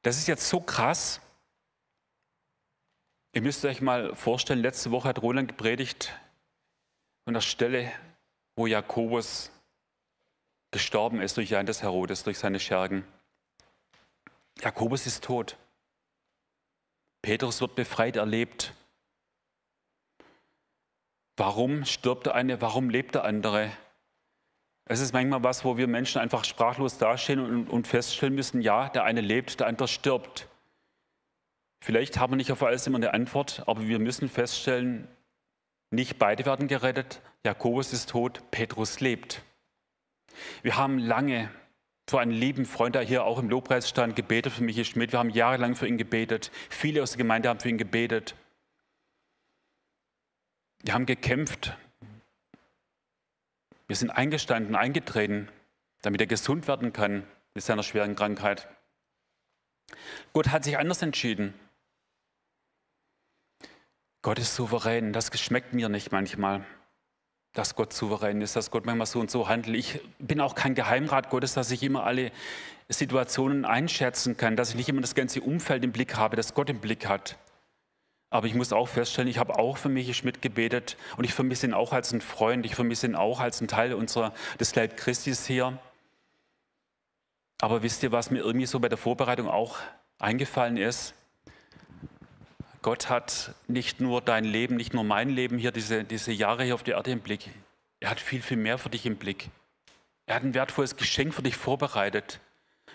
Das 0.03 0.17
ist 0.17 0.27
jetzt 0.27 0.47
so 0.49 0.59
krass. 0.59 1.21
Ihr 3.31 3.41
müsst 3.41 3.63
euch 3.65 3.81
mal 3.81 4.13
vorstellen, 4.15 4.59
letzte 4.59 4.91
Woche 4.91 5.07
hat 5.07 5.21
Roland 5.21 5.47
gepredigt 5.47 6.13
an 7.25 7.33
der 7.33 7.41
Stelle, 7.41 7.91
wo 8.55 8.67
Jakobus 8.67 9.49
gestorben 10.71 11.21
ist 11.21 11.37
durch 11.37 11.55
einen 11.55 11.65
des 11.65 11.81
Herodes, 11.81 12.23
durch 12.23 12.37
seine 12.37 12.59
Schergen. 12.59 13.05
Jakobus 14.61 15.07
ist 15.07 15.23
tot. 15.23 15.57
Petrus 17.23 17.61
wird 17.61 17.75
befreit 17.75 18.17
erlebt. 18.17 18.73
Warum 21.37 21.85
stirbt 21.85 22.27
der 22.27 22.35
eine, 22.35 22.61
warum 22.61 22.89
lebt 22.89 23.15
der 23.15 23.23
andere? 23.23 23.71
Es 24.85 24.99
ist 24.99 25.13
manchmal 25.13 25.41
was, 25.41 25.63
wo 25.63 25.77
wir 25.77 25.87
Menschen 25.87 26.19
einfach 26.19 26.43
sprachlos 26.43 26.97
dastehen 26.97 27.39
und, 27.39 27.69
und 27.69 27.87
feststellen 27.87 28.35
müssen, 28.35 28.61
ja, 28.61 28.89
der 28.89 29.05
eine 29.05 29.21
lebt, 29.21 29.61
der 29.61 29.67
andere 29.67 29.87
stirbt. 29.87 30.49
Vielleicht 31.79 32.19
haben 32.19 32.33
wir 32.33 32.37
nicht 32.37 32.51
auf 32.51 32.61
alles 32.61 32.85
immer 32.87 32.97
eine 32.97 33.13
Antwort, 33.13 33.63
aber 33.67 33.87
wir 33.87 33.99
müssen 33.99 34.27
feststellen, 34.27 35.07
nicht 35.91 36.19
beide 36.19 36.45
werden 36.45 36.67
gerettet. 36.67 37.21
Jakobus 37.45 37.93
ist 37.93 38.09
tot, 38.09 38.41
Petrus 38.51 38.99
lebt. 38.99 39.41
Wir 40.61 40.75
haben 40.75 40.99
lange 40.99 41.49
für 42.07 42.19
einen 42.19 42.31
lieben 42.31 42.65
Freund, 42.65 42.95
der 42.95 43.01
hier 43.01 43.23
auch 43.23 43.39
im 43.39 43.49
Lobpreis 43.49 43.87
stand, 43.87 44.15
gebetet 44.15 44.53
für 44.53 44.63
Michael 44.63 44.85
Schmidt. 44.85 45.11
Wir 45.11 45.19
haben 45.19 45.29
jahrelang 45.29 45.75
für 45.75 45.87
ihn 45.87 45.97
gebetet. 45.97 46.51
Viele 46.69 47.01
aus 47.01 47.11
der 47.11 47.19
Gemeinde 47.19 47.49
haben 47.49 47.59
für 47.59 47.69
ihn 47.69 47.77
gebetet. 47.77 48.35
Wir 50.81 50.93
haben 50.93 51.05
gekämpft. 51.05 51.77
Wir 53.87 53.95
sind 53.95 54.09
eingestanden, 54.09 54.75
eingetreten, 54.75 55.49
damit 56.01 56.19
er 56.19 56.27
gesund 56.27 56.67
werden 56.67 56.91
kann 56.91 57.25
mit 57.53 57.63
seiner 57.63 57.83
schweren 57.83 58.15
Krankheit. 58.15 58.67
Gott 60.33 60.49
hat 60.49 60.63
sich 60.63 60.77
anders 60.77 61.01
entschieden. 61.01 61.53
Gott 64.21 64.39
ist 64.39 64.55
souverän. 64.55 65.13
Das 65.13 65.31
schmeckt 65.39 65.73
mir 65.73 65.89
nicht 65.89 66.11
manchmal 66.11 66.65
dass 67.53 67.75
Gott 67.75 67.93
souverän 67.93 68.41
ist, 68.41 68.55
dass 68.55 68.71
Gott 68.71 68.85
manchmal 68.85 69.05
so 69.05 69.19
und 69.19 69.29
so 69.29 69.47
handelt. 69.47 69.77
Ich 69.77 70.01
bin 70.19 70.41
auch 70.41 70.55
kein 70.55 70.73
Geheimrat 70.73 71.29
Gottes, 71.29 71.53
dass 71.53 71.69
ich 71.71 71.83
immer 71.83 72.03
alle 72.03 72.31
Situationen 72.89 73.63
einschätzen 73.63 74.37
kann, 74.37 74.55
dass 74.55 74.71
ich 74.71 74.75
nicht 74.75 74.89
immer 74.89 75.01
das 75.01 75.15
ganze 75.15 75.41
Umfeld 75.41 75.83
im 75.83 75.91
Blick 75.91 76.15
habe, 76.15 76.35
das 76.35 76.53
Gott 76.53 76.69
im 76.69 76.79
Blick 76.79 77.07
hat. 77.07 77.37
Aber 78.31 78.47
ich 78.47 78.55
muss 78.55 78.73
auch 78.73 78.87
feststellen, 78.87 79.29
ich 79.29 79.37
habe 79.37 79.59
auch 79.59 79.77
für 79.77 79.89
mich 79.89 80.17
Schmidt 80.17 80.41
gebetet 80.41 80.97
und 81.17 81.23
ich 81.23 81.33
vermisse 81.35 81.67
ihn 81.67 81.73
auch 81.75 81.93
als 81.93 82.11
ein 82.11 82.21
Freund, 82.21 82.65
ich 82.65 82.73
vermisse 82.73 83.05
ihn 83.05 83.15
auch 83.15 83.39
als 83.39 83.61
ein 83.61 83.67
Teil 83.67 83.93
unserer, 83.93 84.33
des 84.59 84.73
Leib 84.73 84.97
Christis 84.97 85.45
hier. 85.45 85.77
Aber 87.61 87.83
wisst 87.83 88.01
ihr, 88.01 88.11
was 88.11 88.31
mir 88.31 88.39
irgendwie 88.39 88.65
so 88.65 88.79
bei 88.79 88.89
der 88.89 88.97
Vorbereitung 88.97 89.47
auch 89.47 89.77
eingefallen 90.17 90.77
ist? 90.77 91.13
Gott 92.83 93.09
hat 93.09 93.55
nicht 93.67 94.01
nur 94.01 94.21
dein 94.21 94.43
Leben, 94.43 94.75
nicht 94.75 94.93
nur 94.93 95.05
mein 95.05 95.29
Leben 95.29 95.57
hier, 95.57 95.71
diese, 95.71 96.03
diese 96.03 96.33
Jahre 96.33 96.65
hier 96.65 96.75
auf 96.75 96.83
der 96.83 96.95
Erde 96.97 97.11
im 97.11 97.21
Blick. 97.21 97.49
Er 98.01 98.09
hat 98.09 98.19
viel, 98.19 98.41
viel 98.41 98.57
mehr 98.57 98.77
für 98.77 98.89
dich 98.89 99.05
im 99.05 99.15
Blick. 99.15 99.49
Er 100.25 100.35
hat 100.35 100.43
ein 100.43 100.53
wertvolles 100.53 100.97
Geschenk 100.97 101.33
für 101.33 101.41
dich 101.41 101.55
vorbereitet. 101.55 102.41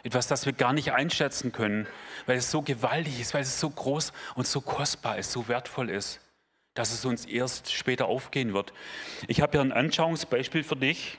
Etwas, 0.03 0.29
das 0.29 0.45
wir 0.45 0.53
gar 0.53 0.75
nicht 0.75 0.93
einschätzen 0.93 1.53
können, 1.53 1.87
weil 2.27 2.37
es 2.37 2.51
so 2.51 2.61
gewaltig 2.61 3.19
ist, 3.19 3.33
weil 3.33 3.41
es 3.41 3.59
so 3.59 3.71
groß 3.71 4.13
und 4.35 4.47
so 4.47 4.61
kostbar 4.61 5.17
ist, 5.17 5.33
so 5.33 5.49
wertvoll 5.49 5.89
ist, 5.89 6.21
dass 6.75 6.93
es 6.93 7.07
uns 7.07 7.25
erst 7.25 7.73
später 7.73 8.07
aufgehen 8.07 8.53
wird. 8.53 8.75
Ich 9.27 9.41
habe 9.41 9.53
hier 9.53 9.63
ein 9.63 9.73
Anschauungsbeispiel 9.73 10.65
für 10.65 10.77
dich. 10.77 11.19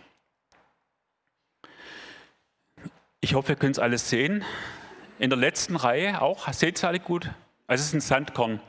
Ich 3.20 3.34
hoffe, 3.34 3.54
ihr 3.54 3.56
könnt 3.58 3.78
es 3.78 3.80
alles 3.80 4.12
sehen. 4.12 4.46
In 5.18 5.32
der 5.32 5.40
letzten 5.40 5.76
Reihe 5.76 6.22
auch. 6.22 6.54
Seht 6.54 6.84
ihr 6.84 6.88
alle 6.88 7.00
gut? 7.00 7.32
Also 7.70 7.84
es 7.84 7.90
ist 7.90 7.94
ein 7.94 8.02
Sandkorn. 8.02 8.60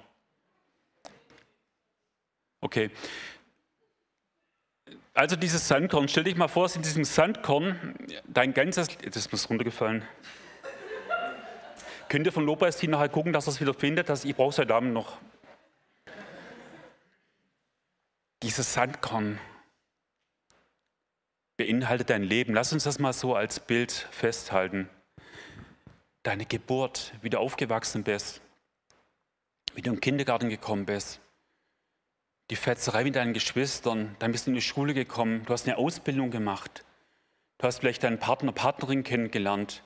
Okay. 2.61 2.91
Also 5.15 5.37
dieses 5.37 5.67
Sandkorn, 5.67 6.07
stell 6.07 6.25
dich 6.25 6.37
mal 6.37 6.49
vor, 6.49 6.67
ist 6.67 6.77
in 6.77 6.83
diesem 6.83 7.05
Sandkorn 7.05 7.97
dein 8.29 8.53
ganzes, 8.53 8.89
das 8.99 9.33
muss 9.33 9.49
runtergefallen. 9.49 10.05
Könnt 12.11 12.27
ihr 12.27 12.33
von 12.33 12.45
Lobpreisteam 12.45 12.91
nachher 12.91 13.09
gucken, 13.09 13.33
dass 13.33 13.47
er 13.49 13.55
es 13.55 13.61
wieder 13.63 13.73
findet? 13.73 14.11
Dass, 14.11 14.27
ich 14.27 14.37
brauche 14.37 14.55
heute 14.59 14.75
Abend 14.75 14.93
noch. 14.93 15.17
Dieses 18.43 18.75
Sandkorn 18.75 19.39
beinhaltet 21.57 22.11
dein 22.11 22.23
Leben. 22.23 22.53
Lass 22.53 22.75
uns 22.75 22.85
das 22.85 22.99
mal 22.99 23.15
so 23.15 23.35
als 23.35 23.61
Bild 23.61 23.93
festhalten. 24.11 24.91
Deine 26.23 26.45
Geburt, 26.45 27.15
wie 27.23 27.31
du 27.31 27.39
aufgewachsen 27.39 28.05
bist, 28.05 28.43
wie 29.75 29.83
du 29.83 29.91
im 29.91 30.01
Kindergarten 30.01 30.49
gekommen 30.49 30.87
bist, 30.87 31.21
die 32.51 32.57
Fetzerei 32.57 33.05
mit 33.05 33.17
deinen 33.17 33.33
Geschwistern, 33.33 34.17
dann 34.19 34.33
bist 34.33 34.47
du 34.47 34.51
in 34.51 34.57
die 34.57 34.63
Schule 34.63 34.95
gekommen, 34.95 35.45
du 35.47 35.53
hast 35.53 35.67
eine 35.67 35.79
Ausbildung 35.79 36.31
gemacht, 36.31 36.85
du 37.59 37.67
hast 37.67 37.79
vielleicht 37.79 38.03
deinen 38.03 38.19
Partner, 38.19 38.53
Partnerin 38.53 39.05
kennengelernt, 39.05 39.83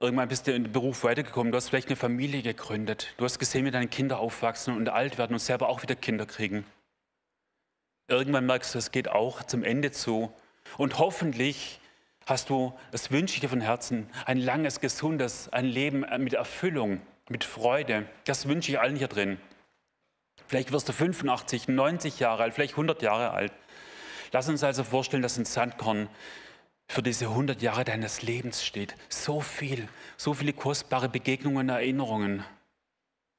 irgendwann 0.00 0.28
bist 0.28 0.46
du 0.46 0.52
in 0.52 0.64
den 0.64 0.72
Beruf 0.72 1.04
weitergekommen, 1.04 1.50
du 1.50 1.56
hast 1.56 1.68
vielleicht 1.68 1.88
eine 1.88 1.96
Familie 1.96 2.42
gegründet, 2.42 3.14
du 3.16 3.24
hast 3.24 3.38
gesehen, 3.38 3.64
wie 3.64 3.70
deine 3.70 3.88
Kinder 3.88 4.20
aufwachsen 4.20 4.76
und 4.76 4.88
alt 4.88 5.18
werden 5.18 5.32
und 5.34 5.40
selber 5.40 5.68
auch 5.68 5.82
wieder 5.82 5.96
Kinder 5.96 6.26
kriegen. 6.26 6.64
Irgendwann 8.06 8.46
merkst 8.46 8.74
du, 8.74 8.78
es 8.78 8.90
geht 8.90 9.08
auch 9.08 9.42
zum 9.42 9.62
Ende 9.62 9.90
zu. 9.90 10.32
Und 10.78 10.98
hoffentlich 10.98 11.78
hast 12.26 12.48
du, 12.48 12.72
das 12.90 13.10
wünsche 13.10 13.34
ich 13.34 13.40
dir 13.40 13.50
von 13.50 13.60
Herzen, 13.60 14.08
ein 14.24 14.38
langes, 14.38 14.80
gesundes, 14.80 15.50
ein 15.50 15.66
Leben 15.66 16.06
mit 16.18 16.32
Erfüllung 16.32 17.02
mit 17.30 17.44
Freude. 17.44 18.08
Das 18.24 18.48
wünsche 18.48 18.72
ich 18.72 18.80
allen 18.80 18.96
hier 18.96 19.08
drin. 19.08 19.38
Vielleicht 20.46 20.72
wirst 20.72 20.88
du 20.88 20.92
85, 20.92 21.68
90 21.68 22.20
Jahre 22.20 22.44
alt, 22.44 22.54
vielleicht 22.54 22.72
100 22.72 23.02
Jahre 23.02 23.32
alt. 23.32 23.52
Lass 24.32 24.48
uns 24.48 24.64
also 24.64 24.84
vorstellen, 24.84 25.22
dass 25.22 25.36
ein 25.36 25.44
Sandkorn 25.44 26.08
für 26.88 27.02
diese 27.02 27.26
100 27.26 27.60
Jahre 27.60 27.84
deines 27.84 28.22
Lebens 28.22 28.64
steht. 28.64 28.94
So 29.08 29.40
viel, 29.40 29.88
so 30.16 30.32
viele 30.32 30.54
kostbare 30.54 31.08
Begegnungen, 31.08 31.68
Erinnerungen. 31.68 32.44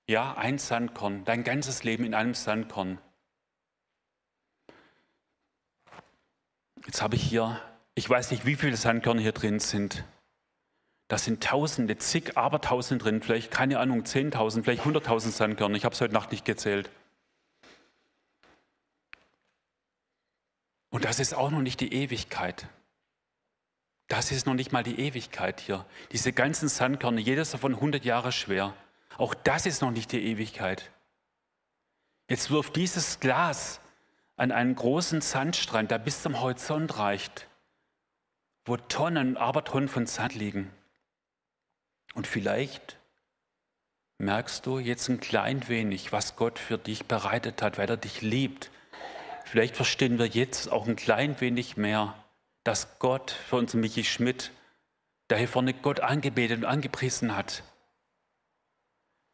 Ja, 0.08 0.36
ein 0.38 0.58
Sandkorn, 0.58 1.25
dein 1.25 1.43
ganzes 1.43 1.84
Leben 1.84 2.04
in 2.04 2.13
einem 2.13 2.34
Sandkorn. 2.34 2.99
Jetzt 6.86 7.02
habe 7.02 7.15
ich 7.15 7.23
hier, 7.23 7.60
ich 7.95 8.10
weiß 8.10 8.32
nicht, 8.32 8.45
wie 8.45 8.56
viele 8.56 8.78
Sandkörner 8.78 9.21
hier 9.21 9.32
drin 9.32 9.60
sind. 9.60 10.04
Da 11.09 11.17
sind 11.17 11.43
Tausende, 11.43 11.97
zig 11.97 12.37
Abertausende 12.37 13.03
drin, 13.03 13.21
vielleicht, 13.23 13.49
keine 13.49 13.79
Ahnung, 13.79 14.05
Zehntausend, 14.05 14.63
vielleicht 14.63 14.85
Hunderttausend 14.85 15.33
Sandkörner. 15.33 15.75
Ich 15.75 15.83
habe 15.83 15.95
es 15.95 16.01
heute 16.01 16.13
Nacht 16.13 16.31
nicht 16.31 16.45
gezählt. 16.45 16.91
Und 20.91 21.05
das 21.05 21.19
ist 21.19 21.33
auch 21.33 21.49
noch 21.49 21.61
nicht 21.61 21.79
die 21.79 21.91
Ewigkeit. 21.93 22.67
Das 24.07 24.31
ist 24.31 24.45
noch 24.45 24.53
nicht 24.53 24.71
mal 24.71 24.83
die 24.83 24.99
Ewigkeit 24.99 25.59
hier. 25.59 25.83
Diese 26.11 26.31
ganzen 26.31 26.69
Sandkörner, 26.69 27.19
jedes 27.19 27.51
davon 27.51 27.73
100 27.73 28.05
Jahre 28.05 28.31
schwer. 28.31 28.75
Auch 29.17 29.33
das 29.33 29.65
ist 29.65 29.81
noch 29.81 29.91
nicht 29.91 30.11
die 30.11 30.23
Ewigkeit. 30.23 30.91
Jetzt 32.27 32.51
wirft 32.51 32.75
dieses 32.75 33.19
Glas 33.19 33.81
an 34.37 34.51
einen 34.51 34.75
großen 34.75 35.21
Sandstrand, 35.21 35.89
der 35.89 35.97
bis 35.97 36.21
zum 36.21 36.39
Horizont 36.39 36.99
reicht, 36.99 37.47
wo 38.65 38.77
Tonnen 38.77 39.37
Abertonnen 39.37 39.89
von 39.89 40.05
Sand 40.05 40.35
liegen. 40.35 40.71
Und 42.13 42.27
vielleicht 42.27 42.97
merkst 44.17 44.65
du 44.65 44.79
jetzt 44.79 45.07
ein 45.09 45.19
klein 45.19 45.67
wenig, 45.67 46.11
was 46.11 46.35
Gott 46.35 46.59
für 46.59 46.77
dich 46.77 47.05
bereitet 47.05 47.61
hat, 47.61 47.77
weil 47.77 47.89
er 47.89 47.97
dich 47.97 48.21
liebt. 48.21 48.71
Vielleicht 49.45 49.75
verstehen 49.75 50.19
wir 50.19 50.27
jetzt 50.27 50.71
auch 50.71 50.87
ein 50.87 50.95
klein 50.95 51.39
wenig 51.39 51.77
mehr, 51.77 52.13
dass 52.63 52.99
Gott 52.99 53.31
für 53.31 53.55
uns 53.55 53.73
Michi 53.73 54.03
Schmidt, 54.03 54.51
der 55.29 55.37
hier 55.37 55.47
vorne 55.47 55.73
Gott 55.73 56.01
angebetet 56.01 56.59
und 56.59 56.65
angepriesen 56.65 57.35
hat, 57.35 57.63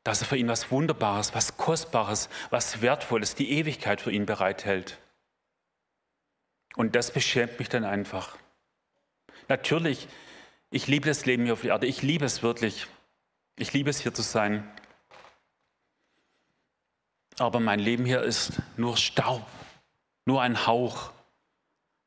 dass 0.04 0.22
er 0.22 0.28
für 0.28 0.38
ihn 0.38 0.48
was 0.48 0.70
Wunderbares, 0.70 1.34
was 1.34 1.58
Kostbares, 1.58 2.30
was 2.52 2.82
Wertvolles, 2.82 3.34
die 3.34 3.52
Ewigkeit 3.52 4.02
für 4.02 4.12
ihn 4.12 4.28
bereithält. 4.28 5.00
Und 6.76 6.96
das 6.96 7.12
beschämt 7.12 7.58
mich 7.58 7.70
dann 7.70 7.84
einfach. 7.84 8.38
Natürlich 9.48 10.08
ich 10.76 10.88
liebe 10.88 11.08
das 11.08 11.26
Leben 11.26 11.46
hier 11.46 11.54
auf 11.54 11.62
der 11.62 11.72
Erde. 11.72 11.88
Ich 11.88 12.02
liebe 12.02 12.26
es 12.26 12.44
wirklich. 12.44 12.88
Ich 13.56 13.72
liebe 13.72 13.90
es 13.90 14.00
hier 14.02 14.14
zu 14.14 14.22
sein. 14.22 14.70
Aber 17.40 17.62
mein 17.62 17.80
Leben 17.80 18.04
hier 18.04 18.22
ist 18.24 18.62
nur 18.76 18.98
Staub, 18.98 19.48
nur 20.26 20.42
ein 20.42 20.68
Hauch, 20.68 21.14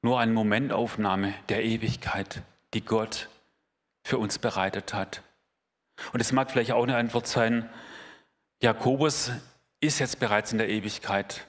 nur 0.02 0.20
eine 0.20 0.33
Momentaufnahme 0.33 1.33
der 1.48 1.64
Ewigkeit, 1.64 2.42
die 2.74 2.85
Gott 2.85 3.31
für 4.04 4.18
uns 4.18 4.38
bereitet 4.38 4.92
hat. 4.92 5.22
Und 6.12 6.20
es 6.20 6.33
mag 6.33 6.50
vielleicht 6.50 6.72
auch 6.72 6.83
eine 6.83 6.98
Antwort 6.98 7.26
sein, 7.26 7.70
Jakobus 8.62 9.31
ist 9.81 9.98
jetzt 9.98 10.20
bereits 10.20 10.52
in 10.52 10.59
der 10.59 10.68
Ewigkeit. 10.68 11.46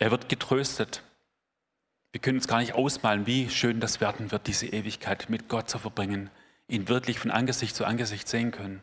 Er 0.00 0.10
wird 0.10 0.28
getröstet. 0.28 1.04
Wir 2.12 2.20
können 2.20 2.36
uns 2.36 2.46
gar 2.46 2.60
nicht 2.60 2.74
ausmalen, 2.74 3.26
wie 3.26 3.48
schön 3.48 3.80
das 3.80 4.02
werden 4.02 4.30
wird, 4.30 4.46
diese 4.46 4.66
Ewigkeit 4.66 5.30
mit 5.30 5.48
Gott 5.48 5.70
zu 5.70 5.78
verbringen, 5.78 6.30
ihn 6.68 6.88
wirklich 6.88 7.18
von 7.18 7.30
Angesicht 7.30 7.74
zu 7.74 7.86
Angesicht 7.86 8.28
sehen 8.28 8.50
können. 8.50 8.82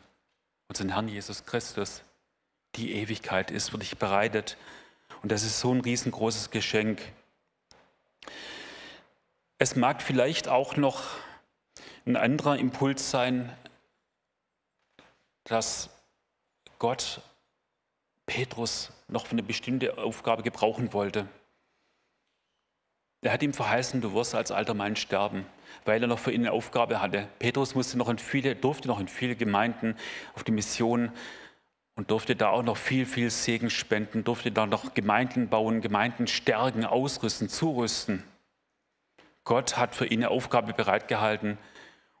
Unseren 0.68 0.90
Herrn 0.90 1.08
Jesus 1.08 1.46
Christus. 1.46 2.02
Die 2.76 2.92
Ewigkeit 2.94 3.50
ist 3.50 3.70
für 3.70 3.78
dich 3.78 3.98
bereitet. 3.98 4.56
Und 5.22 5.30
das 5.30 5.44
ist 5.44 5.60
so 5.60 5.72
ein 5.72 5.80
riesengroßes 5.80 6.50
Geschenk. 6.50 7.00
Es 9.58 9.76
mag 9.76 10.02
vielleicht 10.02 10.48
auch 10.48 10.76
noch 10.76 11.02
ein 12.06 12.16
anderer 12.16 12.58
Impuls 12.58 13.10
sein, 13.10 13.54
dass 15.44 15.90
Gott 16.78 17.20
Petrus 18.26 18.92
noch 19.08 19.26
für 19.26 19.32
eine 19.32 19.42
bestimmte 19.42 19.98
Aufgabe 19.98 20.42
gebrauchen 20.42 20.92
wollte. 20.92 21.28
Er 23.22 23.32
hat 23.32 23.42
ihm 23.42 23.52
verheißen, 23.52 24.00
du 24.00 24.14
wirst 24.14 24.34
als 24.34 24.50
alter 24.50 24.72
Mann 24.72 24.96
sterben, 24.96 25.44
weil 25.84 26.00
er 26.00 26.08
noch 26.08 26.18
für 26.18 26.32
ihn 26.32 26.42
eine 26.42 26.52
Aufgabe 26.52 27.02
hatte. 27.02 27.28
Petrus 27.38 27.74
musste 27.74 27.98
noch 27.98 28.08
in 28.08 28.18
viele, 28.18 28.56
durfte 28.56 28.88
noch 28.88 28.98
in 28.98 29.08
viele 29.08 29.36
Gemeinden 29.36 29.94
auf 30.34 30.42
die 30.42 30.52
Mission 30.52 31.12
und 31.96 32.10
durfte 32.10 32.34
da 32.34 32.48
auch 32.48 32.62
noch 32.62 32.78
viel, 32.78 33.04
viel 33.04 33.30
Segen 33.30 33.68
spenden, 33.68 34.24
durfte 34.24 34.50
da 34.50 34.64
noch 34.64 34.94
Gemeinden 34.94 35.48
bauen, 35.48 35.82
Gemeinden 35.82 36.26
stärken, 36.26 36.86
ausrüsten, 36.86 37.50
zurüsten. 37.50 38.22
Gott 39.44 39.76
hat 39.76 39.94
für 39.94 40.06
ihn 40.06 40.20
eine 40.20 40.30
Aufgabe 40.30 40.72
bereitgehalten. 40.72 41.58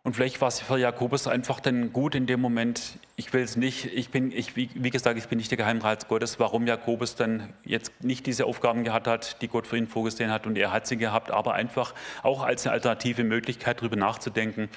Und 0.02 0.14
vielleicht 0.14 0.40
war 0.40 0.48
es 0.48 0.60
für 0.60 0.78
Jakobus 0.78 1.26
einfach 1.26 1.60
dann 1.60 1.92
gut 1.92 2.14
in 2.14 2.26
dem 2.26 2.40
Moment. 2.40 2.98
Ich 3.16 3.34
will 3.34 3.42
es 3.42 3.56
nicht, 3.56 3.84
ich 3.84 4.08
bin, 4.08 4.32
ich, 4.32 4.56
wie, 4.56 4.90
gesagt, 4.90 5.18
ich 5.18 5.28
bin 5.28 5.36
nicht 5.36 5.50
der 5.50 5.58
Geheimrat 5.58 6.08
Gottes, 6.08 6.40
warum 6.40 6.66
Jakobus 6.66 7.16
dann 7.16 7.52
jetzt 7.64 8.02
nicht 8.02 8.26
diese 8.26 8.46
Aufgaben 8.46 8.82
gehabt 8.82 9.06
hat, 9.06 9.42
die 9.42 9.48
Gott 9.48 9.66
für 9.66 9.76
ihn 9.76 9.88
vorgesehen 9.88 10.30
hat 10.30 10.46
und 10.46 10.56
er 10.56 10.72
hat 10.72 10.86
sie 10.86 10.96
gehabt, 10.96 11.30
aber 11.30 11.52
einfach 11.52 11.94
auch 12.22 12.42
als 12.42 12.66
eine 12.66 12.72
alternative 12.72 13.24
Möglichkeit 13.24 13.80
darüber 13.80 13.96
nachzudenken, 13.96 14.70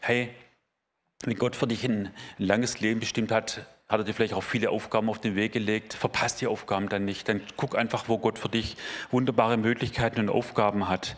hey, 0.00 0.30
wenn 1.24 1.36
Gott 1.36 1.56
für 1.56 1.66
dich 1.66 1.84
ein 1.84 2.10
langes 2.38 2.80
Leben 2.80 3.00
bestimmt 3.00 3.30
hat, 3.30 3.66
hat 3.86 4.00
er 4.00 4.04
dir 4.04 4.14
vielleicht 4.14 4.32
auch 4.34 4.42
viele 4.42 4.70
Aufgaben 4.70 5.10
auf 5.10 5.20
den 5.20 5.34
Weg 5.34 5.52
gelegt. 5.52 5.92
Verpasst 5.92 6.40
die 6.40 6.46
Aufgaben 6.46 6.88
dann 6.88 7.04
nicht. 7.04 7.28
Dann 7.28 7.42
guck 7.56 7.76
einfach, 7.76 8.08
wo 8.08 8.18
Gott 8.18 8.38
für 8.38 8.48
dich 8.48 8.76
wunderbare 9.10 9.56
Möglichkeiten 9.56 10.20
und 10.20 10.30
Aufgaben 10.30 10.88
hat. 10.88 11.16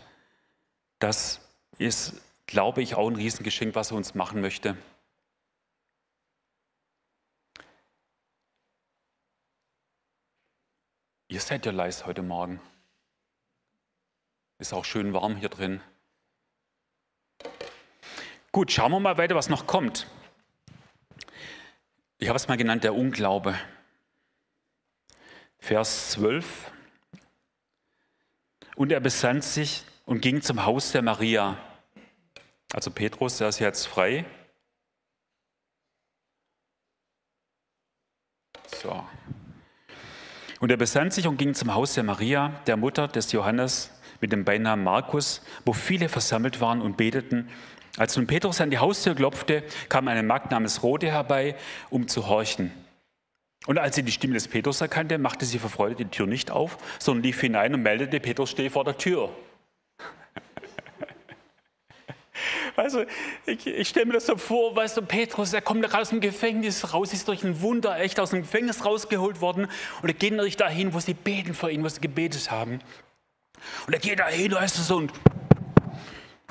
Das 0.99 1.39
ist, 1.77 2.21
glaube 2.53 2.83
ich, 2.83 2.93
auch 2.93 3.07
ein 3.07 3.15
Riesengeschenk, 3.15 3.73
was 3.73 3.89
er 3.89 3.97
uns 3.97 4.13
machen 4.13 4.39
möchte. 4.39 4.77
Ihr 11.29 11.41
seid 11.41 11.65
ja 11.65 11.71
leise 11.71 12.05
heute 12.05 12.21
Morgen. 12.21 12.61
Ist 14.59 14.71
auch 14.71 14.85
schön 14.85 15.13
warm 15.13 15.35
hier 15.35 15.49
drin. 15.49 15.81
Gut, 18.51 18.71
schauen 18.71 18.91
wir 18.91 18.99
mal 18.99 19.17
weiter, 19.17 19.33
was 19.33 19.49
noch 19.49 19.65
kommt. 19.65 20.05
Ich 22.19 22.27
habe 22.27 22.37
es 22.37 22.47
mal 22.47 22.57
genannt, 22.57 22.83
der 22.83 22.93
Unglaube. 22.93 23.59
Vers 25.57 26.11
12. 26.11 26.71
Und 28.75 28.91
er 28.91 28.99
besann 28.99 29.41
sich 29.41 29.85
und 30.05 30.21
ging 30.21 30.43
zum 30.43 30.67
Haus 30.67 30.91
der 30.91 31.01
Maria. 31.01 31.57
Also 32.73 32.89
Petrus, 32.89 33.37
der 33.37 33.49
ist 33.49 33.59
jetzt 33.59 33.85
frei. 33.85 34.25
So. 38.81 39.03
Und 40.59 40.71
er 40.71 40.77
besann 40.77 41.11
sich 41.11 41.27
und 41.27 41.37
ging 41.37 41.53
zum 41.53 41.75
Haus 41.75 41.93
der 41.93 42.03
Maria, 42.03 42.49
der 42.65 42.75
Mutter 42.75 43.07
des 43.07 43.31
Johannes 43.31 43.91
mit 44.21 44.31
dem 44.31 44.43
Beinamen 44.43 44.83
Markus, 44.83 45.41
wo 45.65 45.73
viele 45.73 46.09
versammelt 46.09 46.61
waren 46.61 46.81
und 46.81 46.97
beteten. 46.97 47.49
Als 47.97 48.17
nun 48.17 48.25
Petrus 48.25 48.59
an 48.59 48.71
die 48.71 48.79
Haustür 48.79 49.13
klopfte, 49.13 49.63
kam 49.87 50.07
eine 50.07 50.23
Magd 50.23 50.49
namens 50.49 50.81
Rode 50.81 51.11
herbei, 51.11 51.55
um 51.91 52.07
zu 52.07 52.27
horchen. 52.27 52.71
Und 53.67 53.77
als 53.77 53.95
sie 53.95 54.03
die 54.03 54.11
Stimme 54.11 54.33
des 54.33 54.47
Petrus 54.47 54.81
erkannte, 54.81 55.19
machte 55.19 55.45
sie 55.45 55.59
vor 55.59 55.69
Freude 55.69 55.95
die 55.95 56.05
Tür 56.05 56.25
nicht 56.25 56.49
auf, 56.49 56.77
sondern 56.97 57.23
lief 57.23 57.39
hinein 57.39 57.75
und 57.75 57.83
meldete, 57.83 58.19
Petrus 58.19 58.49
stehe 58.49 58.71
vor 58.71 58.83
der 58.83 58.97
Tür. 58.97 59.29
Also, 62.75 63.05
ich, 63.45 63.67
ich 63.67 63.87
stelle 63.87 64.07
mir 64.07 64.13
das 64.13 64.25
so 64.25 64.35
vor, 64.35 64.75
weißt 64.75 64.97
du, 64.97 65.01
Petrus, 65.03 65.53
er 65.53 65.61
kommt 65.61 65.83
gerade 65.83 66.01
aus 66.01 66.09
dem 66.09 66.21
Gefängnis 66.21 66.93
raus, 66.93 67.13
ist 67.13 67.27
durch 67.27 67.43
ein 67.43 67.61
Wunder 67.61 67.99
echt 67.99 68.19
aus 68.19 68.31
dem 68.31 68.41
Gefängnis 68.41 68.83
rausgeholt 68.83 69.41
worden 69.41 69.67
und 70.01 70.09
er 70.09 70.13
geht 70.13 70.31
natürlich 70.31 70.57
dahin, 70.57 70.93
wo 70.93 70.99
sie 70.99 71.13
beten 71.13 71.53
für 71.53 71.69
ihn, 71.69 71.83
wo 71.83 71.89
sie 71.89 72.01
gebetet 72.01 72.49
haben. 72.49 72.79
Und 73.85 73.93
er 73.93 73.99
geht 73.99 74.19
dahin, 74.19 74.51
weißt 74.51 74.77
du, 74.77 74.81
so 74.81 74.97
und 74.97 75.13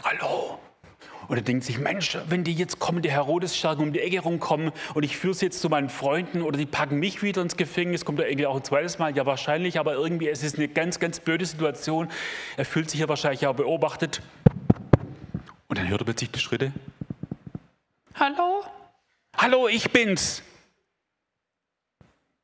Hallo, 0.05 0.59
und 1.29 1.37
er 1.39 1.43
denkt 1.43 1.65
sich, 1.65 1.79
Mensch, 1.79 2.19
wenn 2.29 2.45
die 2.45 2.53
jetzt 2.53 2.79
kommen, 2.79 3.03
die 3.03 3.11
Herodes-Stärken 3.11 3.83
um 3.83 3.93
die 3.93 4.01
Ecke 4.01 4.21
rumkommen 4.21 4.73
und 4.95 5.03
ich 5.03 5.17
führe 5.17 5.35
sie 5.35 5.47
jetzt 5.47 5.61
zu 5.61 5.69
meinen 5.69 5.89
Freunden 5.89 6.43
oder 6.43 6.59
die 6.59 6.67
packen 6.67 6.99
mich 6.99 7.23
wieder 7.23 7.41
ins 7.41 7.57
Gefängnis, 7.57 8.05
kommt 8.05 8.19
der 8.19 8.29
Engel 8.29 8.47
auch 8.47 8.57
ein 8.57 8.65
zweites 8.65 8.99
Mal, 8.99 9.17
ja 9.17 9.25
wahrscheinlich, 9.25 9.79
aber 9.79 9.95
irgendwie 9.95 10.29
es 10.29 10.43
ist 10.43 10.59
eine 10.59 10.69
ganz, 10.69 10.99
ganz 11.01 11.21
blöde 11.21 11.47
Situation. 11.47 12.09
Er 12.57 12.65
fühlt 12.65 12.91
sich 12.91 13.01
ja 13.01 13.09
wahrscheinlich 13.09 13.47
auch 13.47 13.55
beobachtet. 13.55 14.21
Und 15.73 15.79
dann 15.79 15.89
hört 15.89 16.03
er 16.03 16.05
plötzlich 16.05 16.31
die 16.31 16.39
Schritte. 16.39 16.71
Hallo? 18.15 18.63
Hallo, 19.35 19.69
ich 19.69 19.91
bin's. 19.91 20.43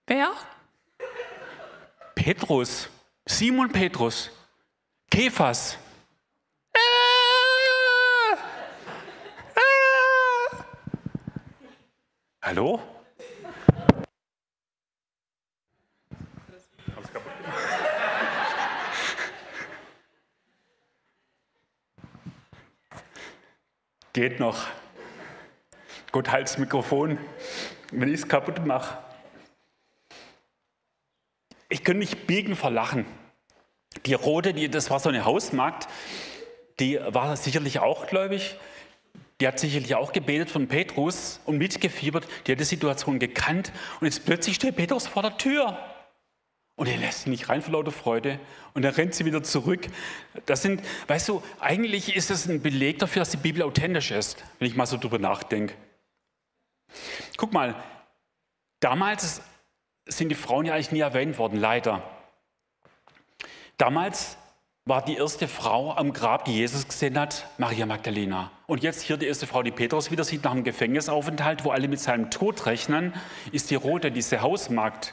Wer? 0.07 0.31
Petrus. 2.15 2.89
Simon 3.27 3.71
Petrus. 3.71 4.31
Kephas. 5.11 5.77
Hallo? 12.41 12.81
Geht 24.19 24.41
noch. 24.41 24.67
Gott 26.11 26.33
halt 26.33 26.49
das 26.49 26.59
Mikrofon, 26.59 27.19
wenn 27.93 28.09
ich 28.09 28.23
es 28.23 28.27
kaputt 28.27 28.67
mache. 28.67 28.99
Ich 31.69 31.85
könnte 31.85 32.01
mich 32.01 32.27
biegen 32.27 32.57
vor 32.57 32.73
Lachen. 32.73 33.07
Die 34.07 34.15
Rote, 34.15 34.55
die, 34.55 34.69
das 34.69 34.91
war 34.91 34.99
so 34.99 35.09
eine 35.09 35.25
Hausmagd, 35.25 35.87
die 36.81 36.99
war 37.01 37.37
sicherlich 37.37 37.79
auch 37.79 38.09
gläubig. 38.09 38.57
Die 39.41 39.47
hat 39.47 39.61
sicherlich 39.61 39.95
auch 39.95 40.11
gebetet 40.11 40.51
von 40.51 40.67
Petrus 40.67 41.39
und 41.45 41.59
mitgefiebert. 41.59 42.27
Die 42.49 42.51
hat 42.51 42.59
die 42.59 42.65
Situation 42.65 43.21
gekannt 43.21 43.71
und 44.01 44.09
jetzt 44.09 44.27
plötzlich 44.27 44.57
steht 44.57 44.75
Petrus 44.75 45.07
vor 45.07 45.23
der 45.23 45.39
Tür. 45.39 45.79
Und 46.79 46.87
er 46.87 46.97
lässt 46.97 47.27
ihn 47.27 47.31
nicht 47.31 47.49
rein 47.49 47.61
vor 47.61 47.73
lauter 47.73 47.91
Freude 47.91 48.39
und 48.73 48.83
dann 48.83 48.95
rennt 48.95 49.13
sie 49.13 49.25
wieder 49.25 49.43
zurück. 49.43 49.89
Das 50.47 50.63
sind, 50.63 50.81
weißt 51.09 51.29
du, 51.29 51.43
eigentlich 51.59 52.15
ist 52.15 52.31
das 52.31 52.47
ein 52.47 52.63
Beleg 52.63 53.01
dafür, 53.01 53.23
dass 53.23 53.31
die 53.31 53.37
Bibel 53.37 53.63
authentisch 53.63 54.13
ist, 54.13 54.45
wenn 54.61 54.69
ich 54.69 54.77
mal 54.77 54.87
so 54.87 54.97
drüber 54.97 55.19
nachdenke. 55.19 55.75
Guck 57.37 57.53
mal, 57.53 57.75
damals 58.79 59.43
sind 60.07 60.29
die 60.29 60.37
Frauen 60.37 60.67
ja 60.67 60.75
eigentlich 60.75 60.93
nie 60.93 61.01
erwähnt 61.01 61.37
worden, 61.39 61.59
leider. 61.59 62.01
Damals 63.77 64.37
war 64.85 65.05
die 65.05 65.17
erste 65.17 65.49
Frau 65.49 65.97
am 65.97 66.13
Grab, 66.13 66.45
die 66.45 66.59
Jesus 66.59 66.87
gesehen 66.87 67.19
hat, 67.19 67.45
Maria 67.59 67.87
Magdalena. 67.87 68.53
Und 68.69 68.85
jetzt 68.85 69.03
hier 69.03 69.17
die 69.17 69.27
erste 69.27 69.49
Frau, 69.49 69.65
die 69.65 69.73
Petrus 69.73 70.13
wieder 70.13 70.23
sieht 70.23 70.45
nach 70.45 70.53
dem 70.53 70.63
Gefängnisaufenthalt, 70.63 71.65
wo 71.65 71.71
alle 71.71 71.89
mit 71.89 71.99
seinem 71.99 72.31
Tod 72.31 72.67
rechnen, 72.67 73.15
ist 73.51 73.73
die 73.73 73.75
Rote, 73.75 74.13
diese 74.13 74.43
Hausmagd. 74.43 75.13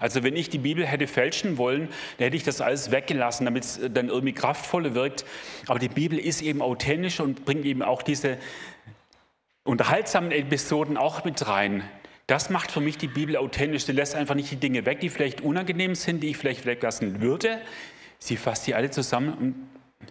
Also 0.00 0.22
wenn 0.22 0.36
ich 0.36 0.50
die 0.50 0.58
Bibel 0.58 0.86
hätte 0.86 1.06
fälschen 1.06 1.58
wollen, 1.58 1.88
dann 2.18 2.24
hätte 2.26 2.36
ich 2.36 2.44
das 2.44 2.60
alles 2.60 2.90
weggelassen, 2.90 3.44
damit 3.44 3.64
es 3.64 3.80
dann 3.92 4.08
irgendwie 4.08 4.32
kraftvoller 4.32 4.94
wirkt. 4.94 5.24
Aber 5.66 5.78
die 5.78 5.88
Bibel 5.88 6.18
ist 6.18 6.42
eben 6.42 6.62
authentisch 6.62 7.20
und 7.20 7.44
bringt 7.44 7.64
eben 7.64 7.82
auch 7.82 8.02
diese 8.02 8.38
unterhaltsamen 9.64 10.32
Episoden 10.32 10.96
auch 10.96 11.24
mit 11.24 11.46
rein. 11.46 11.82
Das 12.26 12.48
macht 12.48 12.70
für 12.70 12.80
mich 12.80 12.96
die 12.96 13.08
Bibel 13.08 13.36
authentisch. 13.36 13.86
Sie 13.86 13.92
lässt 13.92 14.14
einfach 14.14 14.36
nicht 14.36 14.50
die 14.50 14.56
Dinge 14.56 14.86
weg, 14.86 15.00
die 15.00 15.08
vielleicht 15.08 15.40
unangenehm 15.40 15.94
sind, 15.94 16.22
die 16.22 16.28
ich 16.30 16.36
vielleicht 16.36 16.64
weglassen 16.64 17.20
würde. 17.20 17.60
Sie 18.20 18.36
fasst 18.36 18.64
sie 18.64 18.74
alle 18.74 18.90
zusammen 18.90 19.34
und 19.34 19.54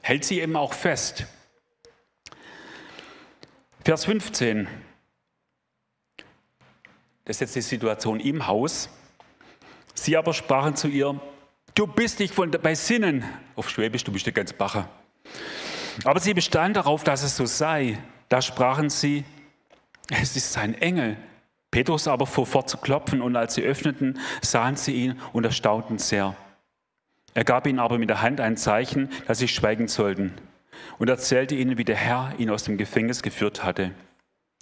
hält 0.02 0.26
sie 0.26 0.42
eben 0.42 0.56
auch 0.56 0.74
fest. 0.74 1.28
Vers 3.86 4.06
15. 4.06 4.68
Das 7.24 7.38
ist 7.38 7.42
jetzt 7.42 7.56
die 7.56 7.62
Situation 7.62 8.20
im 8.20 8.48
Haus. 8.48 8.90
Sie 10.10 10.18
aber 10.18 10.34
sprachen 10.34 10.76
zu 10.76 10.88
ihr, 10.88 11.22
du 11.76 11.86
bist 11.86 12.20
nicht 12.20 12.34
von, 12.34 12.50
bei 12.50 12.74
Sinnen. 12.74 13.24
Auf 13.56 13.70
Schwäbisch, 13.70 14.04
du 14.04 14.12
bist 14.12 14.26
der 14.26 14.34
ganz 14.34 14.52
Bacher. 14.54 14.90
Aber 16.04 16.20
sie 16.20 16.34
bestand 16.34 16.78
darauf, 16.78 17.04
dass 17.04 17.22
es 17.22 17.38
so 17.38 17.46
sei. 17.46 18.00
Da 18.28 18.42
sprachen 18.42 18.90
sie, 18.90 19.24
es 20.10 20.36
ist 20.36 20.52
sein 20.52 20.74
Engel. 20.74 21.16
Petrus 21.70 22.08
aber 22.08 22.26
fuhr 22.26 22.48
fort 22.48 22.72
zu 22.72 22.78
klopfen 22.78 23.22
und 23.22 23.36
als 23.36 23.54
sie 23.54 23.62
öffneten, 23.62 24.18
sahen 24.42 24.78
sie 24.78 24.94
ihn 24.94 25.22
und 25.32 25.46
erstaunten 25.46 26.00
sehr. 26.00 26.36
Er 27.36 27.44
gab 27.44 27.68
ihnen 27.68 27.78
aber 27.78 28.00
mit 28.00 28.10
der 28.10 28.24
Hand 28.24 28.42
ein 28.42 28.58
Zeichen, 28.58 29.12
dass 29.28 29.38
sie 29.38 29.48
schweigen 29.48 29.88
sollten 29.88 30.34
und 30.98 31.08
erzählte 31.08 31.54
ihnen, 31.54 31.78
wie 31.78 31.86
der 31.86 31.98
Herr 31.98 32.34
ihn 32.40 32.50
aus 32.50 32.64
dem 32.64 32.80
Gefängnis 32.80 33.22
geführt 33.22 33.64
hatte. 33.64 33.92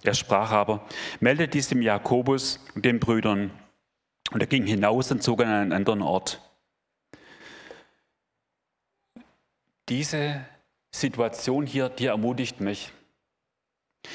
Er 0.02 0.12
sprach 0.12 0.50
aber, 0.50 0.86
meldet 1.20 1.54
dies 1.54 1.68
dem 1.68 1.80
Jakobus 1.80 2.62
und 2.74 2.84
den 2.84 3.00
Brüdern. 3.00 3.50
Und 4.30 4.40
er 4.40 4.46
ging 4.46 4.66
hinaus 4.66 5.10
und 5.10 5.22
zog 5.22 5.40
an 5.40 5.48
einen 5.48 5.72
anderen 5.72 6.02
Ort. 6.02 6.40
Diese 9.88 10.44
Situation 10.90 11.66
hier, 11.66 11.88
die 11.88 12.06
ermutigt 12.06 12.60
mich. 12.60 12.92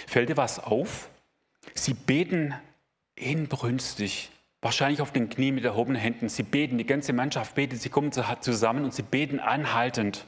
Fällt 0.08 0.30
dir 0.30 0.38
was 0.38 0.60
auf? 0.60 1.10
Sie 1.74 1.94
beten 1.94 2.54
inbrünstig 3.16 4.32
wahrscheinlich 4.64 5.02
auf 5.02 5.12
den 5.12 5.30
Knien 5.30 5.56
mit 5.56 5.66
erhobenen 5.66 6.02
Händen. 6.02 6.30
Sie 6.30 6.44
beten, 6.44 6.78
die 6.78 6.86
ganze 6.86 7.14
Mannschaft 7.14 7.56
betet, 7.56 7.82
sie 7.82 7.90
kommen 7.90 8.12
zusammen 8.12 8.86
und 8.86 8.94
sie 8.94 9.04
beten 9.04 9.40
anhaltend. 9.40 10.26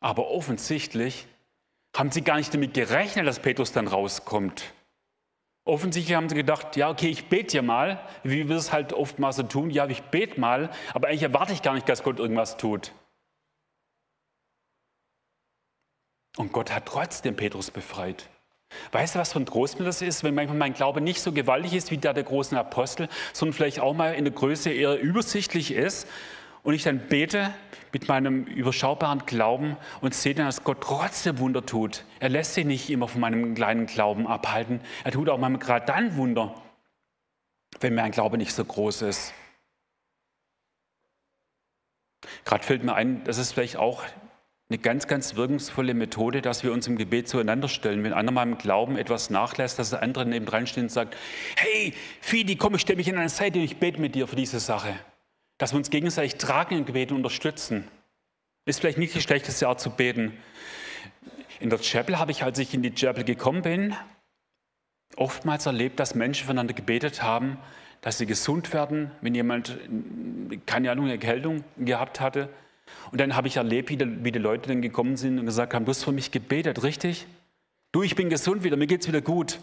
Aber 0.00 0.30
offensichtlich 0.30 1.26
haben 1.96 2.12
sie 2.12 2.22
gar 2.22 2.36
nicht 2.36 2.52
damit 2.52 2.74
gerechnet, 2.74 3.26
dass 3.26 3.40
Petrus 3.40 3.72
dann 3.72 3.88
rauskommt. 3.88 4.72
Offensichtlich 5.68 6.16
haben 6.16 6.30
sie 6.30 6.34
gedacht, 6.34 6.76
ja, 6.76 6.88
okay, 6.88 7.08
ich 7.08 7.28
bete 7.28 7.58
ja 7.58 7.62
mal, 7.62 8.00
wie 8.22 8.48
wir 8.48 8.56
es 8.56 8.72
halt 8.72 8.94
oftmals 8.94 9.36
so 9.36 9.42
tun. 9.42 9.68
Ja, 9.68 9.86
ich 9.86 10.00
bete 10.00 10.40
mal, 10.40 10.70
aber 10.94 11.08
eigentlich 11.08 11.24
erwarte 11.24 11.52
ich 11.52 11.60
gar 11.60 11.74
nicht, 11.74 11.86
dass 11.86 12.02
Gott 12.02 12.18
irgendwas 12.18 12.56
tut. 12.56 12.92
Und 16.38 16.52
Gott 16.52 16.74
hat 16.74 16.86
trotzdem 16.86 17.36
Petrus 17.36 17.70
befreit. 17.70 18.30
Weißt 18.92 19.14
du, 19.14 19.18
was 19.18 19.34
für 19.34 19.40
ein 19.40 19.46
Trost 19.46 19.78
mir 19.78 19.84
das 19.84 20.00
ist, 20.00 20.24
wenn 20.24 20.34
manchmal 20.34 20.56
mein 20.56 20.72
Glaube 20.72 21.02
nicht 21.02 21.20
so 21.20 21.32
gewaltig 21.32 21.74
ist 21.74 21.90
wie 21.90 21.98
der 21.98 22.14
der 22.14 22.24
großen 22.24 22.56
Apostel, 22.56 23.10
sondern 23.34 23.52
vielleicht 23.52 23.80
auch 23.80 23.92
mal 23.92 24.14
in 24.14 24.24
der 24.24 24.32
Größe 24.32 24.70
eher 24.70 24.98
übersichtlich 24.98 25.72
ist 25.72 26.08
und 26.62 26.74
ich 26.74 26.82
dann 26.82 26.98
bete 27.08 27.52
mit 27.92 28.08
meinem 28.08 28.44
überschaubaren 28.44 29.20
Glauben 29.26 29.76
und 30.00 30.14
sehe 30.14 30.34
dann, 30.34 30.46
dass 30.46 30.64
Gott 30.64 30.78
trotzdem 30.80 31.38
Wunder 31.38 31.64
tut. 31.64 32.04
Er 32.20 32.28
lässt 32.28 32.54
sich 32.54 32.64
nicht 32.64 32.90
immer 32.90 33.08
von 33.08 33.20
meinem 33.20 33.54
kleinen 33.54 33.86
Glauben 33.86 34.26
abhalten. 34.26 34.80
Er 35.04 35.12
tut 35.12 35.28
auch 35.28 35.38
manchmal 35.38 35.60
gerade 35.60 35.86
dann 35.86 36.16
Wunder, 36.16 36.54
wenn 37.80 37.94
mein 37.94 38.10
Glaube 38.10 38.38
nicht 38.38 38.52
so 38.52 38.64
groß 38.64 39.02
ist. 39.02 39.32
Gerade 42.44 42.64
fällt 42.64 42.84
mir 42.84 42.94
ein, 42.94 43.24
das 43.24 43.38
ist 43.38 43.52
vielleicht 43.52 43.76
auch 43.76 44.04
eine 44.70 44.78
ganz, 44.78 45.06
ganz 45.06 45.34
wirkungsvolle 45.34 45.94
Methode, 45.94 46.42
dass 46.42 46.62
wir 46.62 46.72
uns 46.72 46.86
im 46.86 46.98
Gebet 46.98 47.26
zueinander 47.26 47.68
stellen. 47.68 48.04
Wenn 48.04 48.12
einer 48.12 48.42
im 48.42 48.58
Glauben 48.58 48.98
etwas 48.98 49.30
nachlässt, 49.30 49.78
dass 49.78 49.90
der 49.90 50.02
andere 50.02 50.26
neben 50.26 50.44
dran 50.44 50.66
steht 50.66 50.82
und 50.82 50.90
sagt, 50.90 51.16
hey, 51.56 51.94
Fidi, 52.20 52.56
komm, 52.56 52.74
ich 52.74 52.82
stelle 52.82 52.98
mich 52.98 53.08
in 53.08 53.16
eine 53.16 53.30
Seite 53.30 53.58
und 53.58 53.64
ich 53.64 53.78
bete 53.78 53.98
mit 53.98 54.14
dir 54.14 54.26
für 54.26 54.36
diese 54.36 54.60
Sache. 54.60 54.94
Dass 55.58 55.72
wir 55.72 55.78
uns 55.78 55.90
gegenseitig 55.90 56.36
tragen 56.36 56.78
im 56.78 56.84
Gebet 56.84 57.10
und 57.10 57.18
unterstützen. 57.18 57.86
Ist 58.64 58.80
vielleicht 58.80 58.98
nicht 58.98 59.14
die 59.14 59.20
schlechteste 59.20 59.68
Art 59.68 59.80
zu 59.80 59.90
beten. 59.90 60.36
In 61.60 61.70
der 61.70 61.78
Chapel 61.80 62.18
habe 62.18 62.30
ich, 62.30 62.44
als 62.44 62.58
ich 62.58 62.72
in 62.74 62.82
die 62.82 62.94
Chapel 62.94 63.24
gekommen 63.24 63.62
bin, 63.62 63.96
oftmals 65.16 65.66
erlebt, 65.66 65.98
dass 65.98 66.14
Menschen 66.14 66.46
voneinander 66.46 66.74
gebetet 66.74 67.22
haben, 67.22 67.58
dass 68.00 68.18
sie 68.18 68.26
gesund 68.26 68.72
werden, 68.72 69.10
wenn 69.20 69.34
jemand, 69.34 69.76
keine 70.66 70.92
Ahnung, 70.92 71.06
eine 71.06 71.14
Erkältung 71.14 71.64
gehabt 71.76 72.20
hatte 72.20 72.48
und 73.10 73.20
dann 73.20 73.34
habe 73.34 73.48
ich 73.48 73.56
erlebt, 73.56 73.90
wie 73.90 73.96
die, 73.96 74.24
wie 74.24 74.32
die 74.32 74.38
Leute 74.38 74.68
dann 74.68 74.82
gekommen 74.82 75.16
sind 75.16 75.38
und 75.38 75.46
gesagt 75.46 75.74
haben, 75.74 75.84
du 75.84 75.90
hast 75.90 76.04
für 76.04 76.12
mich 76.12 76.30
gebetet, 76.30 76.82
richtig? 76.82 77.26
Du, 77.92 78.02
ich 78.02 78.14
bin 78.14 78.28
gesund 78.28 78.64
wieder, 78.64 78.76
mir 78.76 78.86
geht 78.86 79.02
es 79.02 79.08
wieder 79.08 79.20
gut. 79.20 79.58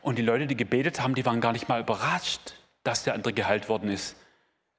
Und 0.00 0.18
die 0.18 0.22
Leute, 0.22 0.46
die 0.46 0.56
gebetet 0.56 1.00
haben, 1.00 1.14
die 1.14 1.26
waren 1.26 1.40
gar 1.40 1.52
nicht 1.52 1.68
mal 1.68 1.80
überrascht, 1.80 2.54
dass 2.84 3.04
der 3.04 3.14
andere 3.14 3.34
geheilt 3.34 3.68
worden 3.68 3.90
ist. 3.90 4.16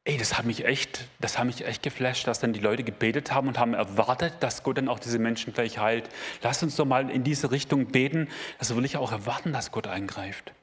Ey, 0.04 0.18
das 0.18 0.36
hat 0.36 0.46
mich 0.46 0.66
echt, 0.66 1.08
das 1.20 1.38
hat 1.38 1.46
mich 1.46 1.64
echt 1.64 1.84
geflasht, 1.84 2.26
dass 2.26 2.40
dann 2.40 2.54
die 2.54 2.60
Leute 2.60 2.84
gebetet 2.84 3.32
haben 3.32 3.48
und 3.48 3.60
haben 3.60 3.76
erwartet, 3.76 4.34
dass 4.40 4.64
Gott 4.64 4.78
dann 4.78 4.88
auch 4.88 4.98
diese 4.98 5.20
Menschen 5.20 5.54
gleich 5.54 5.78
heilt. 5.78 6.10
Lass 6.42 6.64
uns 6.64 6.76
doch 6.76 6.86
mal 6.86 7.12
in 7.12 7.24
diese 7.24 7.52
Richtung 7.52 7.86
beten, 7.88 8.28
dass 8.58 8.70
wir 8.70 8.78
wirklich 8.78 8.98
auch 8.98 9.12
erwarten, 9.12 9.54
dass 9.54 9.72
Gott 9.72 9.86
eingreift. 9.86 10.54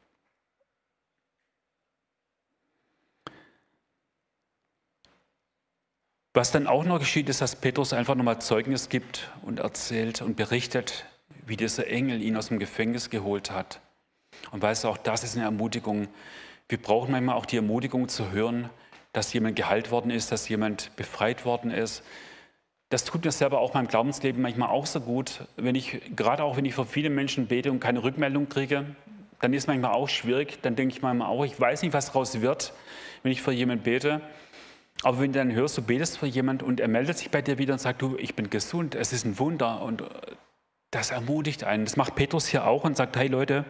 Was 6.35 6.51
dann 6.51 6.66
auch 6.66 6.85
noch 6.85 6.98
geschieht, 6.98 7.29
ist, 7.29 7.40
dass 7.40 7.57
Petrus 7.57 7.92
einfach 7.92 8.16
nochmal 8.16 8.40
Zeugnis 8.40 8.88
gibt 8.88 9.31
und 9.42 9.61
erzählt 9.61 10.20
und 10.20 10.37
berichtet, 10.37 11.05
wie 11.46 11.57
dieser 11.57 11.87
Engel 11.87 12.22
ihn 12.22 12.37
aus 12.37 12.48
dem 12.48 12.59
Gefängnis 12.59 13.09
geholt 13.09 13.53
hat. 13.53 13.81
Und 14.51 14.62
weißt 14.62 14.85
du, 14.85 14.88
auch 14.88 14.98
das 14.98 15.22
ist 15.22 15.37
eine 15.37 15.44
Ermutigung. 15.44 16.09
Wir 16.68 16.83
brauchen 16.83 17.12
manchmal 17.12 17.37
auch 17.37 17.46
die 17.46 17.57
Ermutigung 17.57 18.09
zu 18.09 18.31
hören, 18.31 18.68
dass 19.18 19.33
jemand 19.33 19.57
geheilt 19.57 19.90
worden 19.90 20.12
ist, 20.12 20.31
dass 20.31 20.48
jemand 20.48 20.94
befreit 20.94 21.44
worden 21.44 21.72
ist. 21.72 22.04
Das 22.88 23.04
tut 23.04 23.24
mir 23.24 23.33
selber 23.33 23.59
auch 23.59 23.74
meinem 23.74 23.88
Glaubensleben 23.88 24.40
manchmal 24.40 24.68
auch 24.68 24.87
so 24.87 25.00
gut. 25.00 25.40
Wenn 25.57 25.74
ich, 25.74 26.00
gerade 26.14 26.44
auch 26.44 26.57
wenn 26.57 26.64
ich 26.64 26.76
für 26.76 26.87
viele 26.87 27.11
Menschen 27.11 27.48
bete 27.48 27.72
und 27.72 27.81
keine 27.81 28.04
Rückmeldung 28.04 28.48
kriege, 28.48 28.87
dann 29.40 29.52
ist 29.52 29.66
manchmal 29.66 29.90
auch 29.90 30.09
schwierig. 30.09 30.62
Dann 30.62 30.76
denke 30.76 30.94
ich 30.94 31.02
manchmal 31.02 31.28
auch, 31.28 31.44
ich 31.44 31.59
weiß 31.61 31.83
nicht, 31.83 31.92
was 31.92 32.07
daraus 32.07 32.40
wird, 32.42 32.72
wenn 33.24 33.33
ich 33.33 33.42
für 33.42 33.50
jemanden 33.50 33.83
bete. 33.83 34.20
Aber 35.02 35.18
wenn 35.18 35.33
du 35.33 35.40
dann 35.40 35.52
hörst, 35.52 35.76
du 35.76 35.83
betest 35.83 36.16
für 36.18 36.26
jemanden 36.26 36.64
und 36.64 36.78
er 36.78 36.88
meldet 36.88 37.18
sich 37.18 37.33
bei 37.33 37.42
dir 37.42 37.59
wieder 37.59 37.72
und 37.72 37.81
sagt, 37.81 38.00
du, 38.00 38.16
ich 38.18 38.37
bin 38.37 38.50
gesund, 38.50 38.94
es 38.94 39.12
ist 39.12 39.24
ein 39.24 39.40
Wunder 39.40 39.83
und 39.83 40.02
äh, 40.02 40.04
das 40.92 41.11
ermutigt 41.11 41.64
einen. 41.64 41.87
Das 41.87 41.96
macht 41.96 42.14
Petrus 42.14 42.46
hier 42.46 42.68
auch 42.68 42.85
und 42.85 42.96
sagt, 42.96 43.16
hey 43.16 43.26
Leute, 43.26 43.64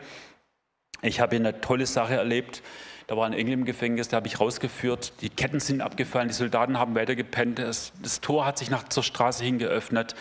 ich 1.00 1.20
habe 1.20 1.36
hier 1.36 1.46
eine 1.46 1.62
tolle 1.62 1.86
Sache 1.86 2.16
erlebt. 2.16 2.62
Da 3.08 3.16
war 3.16 3.26
ein 3.26 3.32
Engel 3.32 3.54
im 3.54 3.64
Gefängnis, 3.64 4.08
da 4.08 4.18
habe 4.18 4.26
ich 4.26 4.38
rausgeführt. 4.38 5.14
Die 5.22 5.30
Ketten 5.30 5.60
sind 5.60 5.80
abgefallen, 5.80 6.28
die 6.28 6.34
Soldaten 6.34 6.78
haben 6.78 6.94
weitergepennt. 6.94 7.58
Das, 7.58 7.92
das 8.02 8.20
Tor 8.20 8.44
hat 8.44 8.58
sich 8.58 8.68
nach 8.68 8.86
zur 8.86 9.02
Straße 9.02 9.42
hin 9.42 9.58
geöffnet. 9.58 10.14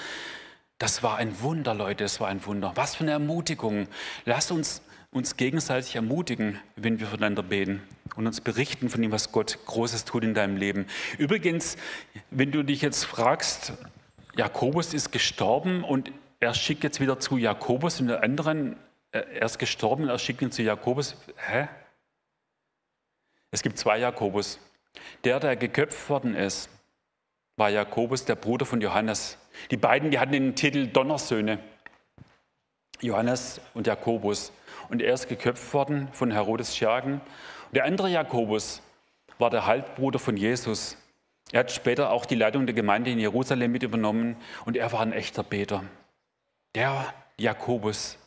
Das 0.80 1.04
war 1.04 1.18
ein 1.18 1.42
Wunder, 1.42 1.74
Leute, 1.74 2.06
das 2.06 2.22
war 2.22 2.30
ein 2.30 2.46
Wunder. 2.46 2.72
Was 2.76 2.96
für 2.96 3.04
eine 3.04 3.12
Ermutigung. 3.12 3.88
Lasst 4.24 4.52
uns 4.52 4.82
uns 5.12 5.36
gegenseitig 5.36 5.96
ermutigen, 5.96 6.60
wenn 6.76 7.00
wir 7.00 7.08
voneinander 7.08 7.44
beten 7.44 7.82
und 8.16 8.26
uns 8.28 8.40
berichten 8.40 8.90
von 8.90 9.02
dem, 9.02 9.12
was 9.12 9.32
Gott 9.32 9.58
Großes 9.66 10.06
tut 10.06 10.24
in 10.24 10.34
deinem 10.34 10.58
Leben. 10.58 10.86
Übrigens, 11.18 11.76
wenn 12.30 12.52
du 12.52 12.64
dich 12.64 12.82
jetzt 12.82 13.06
fragst, 13.06 13.74
Jakobus 14.36 14.94
ist 14.94 15.12
gestorben 15.12 15.84
und 15.84 16.12
er 16.40 16.54
schickt 16.54 16.84
jetzt 16.84 17.00
wieder 17.00 17.20
zu 17.20 17.38
Jakobus 17.38 18.00
und 18.00 18.08
der 18.08 18.24
anderen, 18.24 18.78
er 19.12 19.44
ist 19.44 19.60
gestorben 19.60 20.04
und 20.04 20.10
er 20.10 20.20
schickt 20.20 20.42
ihn 20.42 20.52
zu 20.52 20.62
Jakobus. 20.62 21.16
Hä? 21.38 21.68
Es 23.52 23.62
gibt 23.62 23.78
zwei 23.78 23.98
Jakobus. 23.98 24.60
Der, 25.24 25.40
der 25.40 25.56
geköpft 25.56 26.10
worden 26.10 26.36
ist, 26.36 26.70
war 27.56 27.70
Jakobus, 27.70 28.26
der 28.26 28.36
Bruder 28.36 28.66
von 28.66 28.82
Johannes. 28.82 29.38
Die 29.72 29.78
beiden, 29.78 30.12
die 30.12 30.20
hatten 30.20 30.32
den 30.32 30.56
Titel 30.56 30.88
Donnersöhne. 30.88 31.60
Johannes 33.02 33.62
und 33.74 33.86
Jakobus 33.88 34.52
und 34.90 35.02
er 35.02 35.14
ist 35.14 35.28
geköpft 35.28 35.74
worden 35.74 36.08
von 36.14 36.32
Herodes 36.32 36.76
Schergen. 36.76 37.22
Und 37.68 37.76
der 37.76 37.86
andere 37.86 38.10
Jakobus 38.10 38.82
war 39.38 39.50
der 39.50 39.66
Halbbruder 39.66 40.20
von 40.20 40.36
Jesus. 40.36 40.98
Er 41.52 41.62
hat 41.62 41.72
später 41.72 42.12
auch 42.12 42.26
die 42.26 42.36
Leitung 42.36 42.66
der 42.66 42.76
Gemeinde 42.76 43.12
in 43.12 43.20
Jerusalem 43.20 43.72
mit 43.72 43.84
übernommen 43.84 44.36
und 44.66 44.76
er 44.76 44.92
war 44.92 45.02
ein 45.02 45.14
echter 45.14 45.44
Beter. 45.44 45.84
Der 46.76 47.14
Jakobus, 47.38 48.18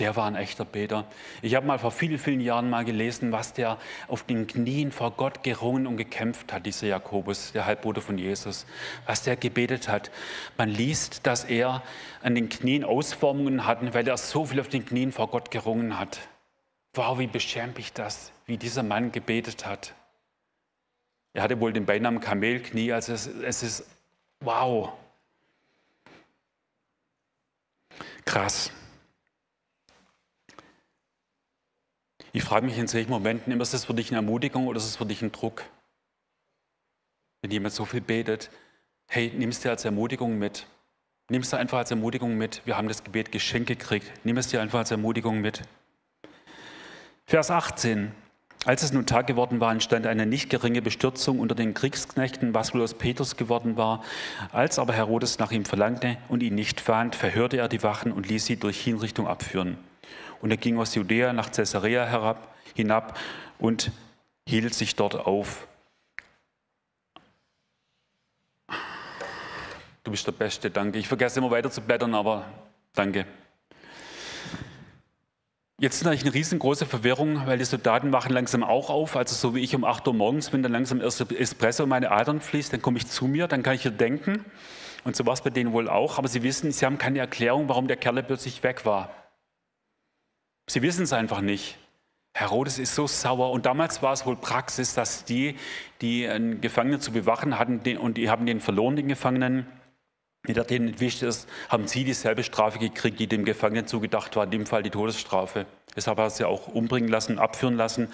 der 0.00 0.16
war 0.16 0.26
ein 0.26 0.34
echter 0.34 0.64
Beter. 0.64 1.04
Ich 1.42 1.54
habe 1.54 1.66
mal 1.66 1.78
vor 1.78 1.90
vielen, 1.90 2.18
vielen 2.18 2.40
Jahren 2.40 2.70
mal 2.70 2.84
gelesen, 2.84 3.32
was 3.32 3.52
der 3.52 3.78
auf 4.08 4.24
den 4.24 4.46
Knien 4.46 4.92
vor 4.92 5.12
Gott 5.12 5.42
gerungen 5.42 5.86
und 5.86 5.98
gekämpft 5.98 6.52
hat, 6.52 6.64
dieser 6.64 6.86
Jakobus, 6.86 7.52
der 7.52 7.66
Halbbruder 7.66 8.00
von 8.00 8.16
Jesus, 8.16 8.66
was 9.06 9.22
der 9.22 9.36
gebetet 9.36 9.88
hat. 9.88 10.10
Man 10.56 10.70
liest, 10.70 11.26
dass 11.26 11.44
er 11.44 11.82
an 12.22 12.34
den 12.34 12.48
Knien 12.48 12.82
Ausformungen 12.82 13.66
hatte, 13.66 13.92
weil 13.92 14.08
er 14.08 14.16
so 14.16 14.46
viel 14.46 14.58
auf 14.58 14.68
den 14.68 14.86
Knien 14.86 15.12
vor 15.12 15.28
Gott 15.28 15.50
gerungen 15.50 15.98
hat. 15.98 16.18
Wow, 16.94 17.18
wie 17.18 17.26
beschämt 17.26 17.78
ich 17.78 17.92
das, 17.92 18.32
wie 18.46 18.56
dieser 18.56 18.82
Mann 18.82 19.12
gebetet 19.12 19.66
hat. 19.66 19.94
Er 21.34 21.42
hatte 21.42 21.60
wohl 21.60 21.72
den 21.72 21.84
Beinamen 21.84 22.20
Kamelknie, 22.20 22.92
also 22.92 23.12
es, 23.12 23.26
es 23.26 23.62
ist 23.62 23.84
wow. 24.40 24.92
Krass. 28.24 28.72
Ich 32.32 32.44
frage 32.44 32.66
mich 32.66 32.78
in 32.78 32.86
solchen 32.86 33.10
Momenten 33.10 33.60
ist 33.60 33.74
das 33.74 33.84
für 33.84 33.94
dich 33.94 34.10
eine 34.10 34.18
Ermutigung 34.18 34.68
oder 34.68 34.76
ist 34.76 34.84
es 34.84 34.96
für 34.96 35.06
dich 35.06 35.22
ein 35.22 35.32
Druck? 35.32 35.64
Wenn 37.42 37.50
jemand 37.50 37.74
so 37.74 37.84
viel 37.84 38.00
betet, 38.00 38.50
hey, 39.08 39.32
nimm 39.36 39.48
es 39.48 39.60
dir 39.60 39.70
als 39.70 39.84
Ermutigung 39.84 40.38
mit. 40.38 40.66
Nimm 41.28 41.42
es 41.42 41.50
dir 41.50 41.58
einfach 41.58 41.78
als 41.78 41.90
Ermutigung 41.90 42.36
mit. 42.36 42.62
Wir 42.66 42.76
haben 42.76 42.88
das 42.88 43.02
Gebet 43.02 43.32
geschenkt 43.32 43.68
gekriegt. 43.68 44.10
Nimm 44.24 44.36
es 44.36 44.48
dir 44.48 44.60
einfach 44.60 44.80
als 44.80 44.90
Ermutigung 44.90 45.40
mit. 45.40 45.62
Vers 47.26 47.50
18. 47.50 48.12
Als 48.66 48.82
es 48.82 48.92
nun 48.92 49.06
Tag 49.06 49.26
geworden 49.26 49.58
war, 49.58 49.72
entstand 49.72 50.06
eine 50.06 50.26
nicht 50.26 50.50
geringe 50.50 50.82
Bestürzung 50.82 51.40
unter 51.40 51.54
den 51.54 51.72
Kriegsknechten, 51.72 52.52
was 52.52 52.74
wohl 52.74 52.82
aus 52.82 52.94
Petrus 52.94 53.36
geworden 53.36 53.76
war. 53.76 54.04
Als 54.52 54.78
aber 54.78 54.92
Herodes 54.92 55.38
nach 55.38 55.50
ihm 55.50 55.64
verlangte 55.64 56.18
und 56.28 56.42
ihn 56.42 56.54
nicht 56.54 56.80
fand, 56.80 57.16
verhörte 57.16 57.56
er 57.56 57.68
die 57.68 57.82
Wachen 57.82 58.12
und 58.12 58.28
ließ 58.28 58.44
sie 58.44 58.56
durch 58.56 58.78
Hinrichtung 58.78 59.26
abführen. 59.26 59.78
Und 60.40 60.50
er 60.50 60.56
ging 60.56 60.78
aus 60.78 60.94
Judäa 60.94 61.32
nach 61.32 61.50
Caesarea 61.50 62.04
herab, 62.06 62.54
hinab 62.74 63.18
und 63.58 63.90
hielt 64.48 64.74
sich 64.74 64.96
dort 64.96 65.14
auf. 65.14 65.66
Du 70.02 70.10
bist 70.10 70.26
der 70.26 70.32
Beste, 70.32 70.70
danke. 70.70 70.98
Ich 70.98 71.08
vergesse 71.08 71.40
immer 71.40 71.50
weiter 71.50 71.70
zu 71.70 71.82
blättern, 71.82 72.14
aber 72.14 72.46
danke. 72.94 73.26
Jetzt 75.78 75.96
ist 75.96 76.04
natürlich 76.04 76.24
eine 76.24 76.34
riesengroße 76.34 76.84
Verwirrung, 76.84 77.46
weil 77.46 77.56
die 77.56 77.64
Soldaten 77.64 78.12
wachen 78.12 78.32
langsam 78.32 78.62
auch 78.62 78.90
auf. 78.90 79.16
Also 79.16 79.34
so 79.34 79.54
wie 79.54 79.60
ich 79.60 79.74
um 79.74 79.84
8 79.84 80.06
Uhr 80.08 80.14
morgens, 80.14 80.52
wenn 80.52 80.62
dann 80.62 80.72
langsam 80.72 81.00
erst 81.00 81.32
Espresso 81.32 81.84
in 81.84 81.88
meine 81.88 82.10
Adern 82.10 82.40
fließt, 82.40 82.72
dann 82.72 82.82
komme 82.82 82.98
ich 82.98 83.06
zu 83.06 83.26
mir, 83.26 83.46
dann 83.46 83.62
kann 83.62 83.74
ich 83.74 83.82
hier 83.82 83.90
denken. 83.90 84.44
Und 85.04 85.16
so 85.16 85.24
war 85.24 85.32
es 85.32 85.40
bei 85.40 85.48
denen 85.48 85.72
wohl 85.72 85.88
auch. 85.88 86.18
Aber 86.18 86.28
sie 86.28 86.42
wissen, 86.42 86.72
sie 86.72 86.84
haben 86.84 86.98
keine 86.98 87.18
Erklärung, 87.18 87.68
warum 87.68 87.88
der 87.88 87.96
Kerl 87.96 88.22
plötzlich 88.22 88.62
weg 88.62 88.84
war. 88.84 89.10
Sie 90.70 90.82
wissen 90.82 91.02
es 91.02 91.12
einfach 91.12 91.40
nicht. 91.40 91.78
Herodes 92.32 92.78
ist 92.78 92.94
so 92.94 93.08
sauer 93.08 93.50
und 93.50 93.66
damals 93.66 94.02
war 94.02 94.12
es 94.12 94.24
wohl 94.24 94.36
Praxis, 94.36 94.94
dass 94.94 95.24
die, 95.24 95.56
die 96.00 96.28
einen 96.28 96.60
Gefangenen 96.60 97.00
zu 97.00 97.10
bewachen 97.10 97.58
hatten 97.58 97.80
und 97.96 98.16
die 98.16 98.30
haben 98.30 98.46
den 98.46 98.60
verloren, 98.60 98.94
den 98.94 99.08
Gefangenen, 99.08 99.66
Wie 100.44 100.52
der 100.52 100.62
denen 100.62 100.86
entwischt 100.86 101.24
ist, 101.24 101.48
haben 101.68 101.88
sie 101.88 102.04
dieselbe 102.04 102.44
Strafe 102.44 102.78
gekriegt, 102.78 103.18
die 103.18 103.26
dem 103.26 103.44
Gefangenen 103.44 103.88
zugedacht 103.88 104.36
war, 104.36 104.44
in 104.44 104.50
dem 104.52 104.64
Fall 104.64 104.84
die 104.84 104.90
Todesstrafe. 104.90 105.66
Deshalb 105.96 106.18
hat 106.18 106.26
er 106.26 106.30
sie 106.30 106.44
auch 106.44 106.68
umbringen 106.68 107.10
lassen, 107.10 107.40
abführen 107.40 107.76
lassen. 107.76 108.06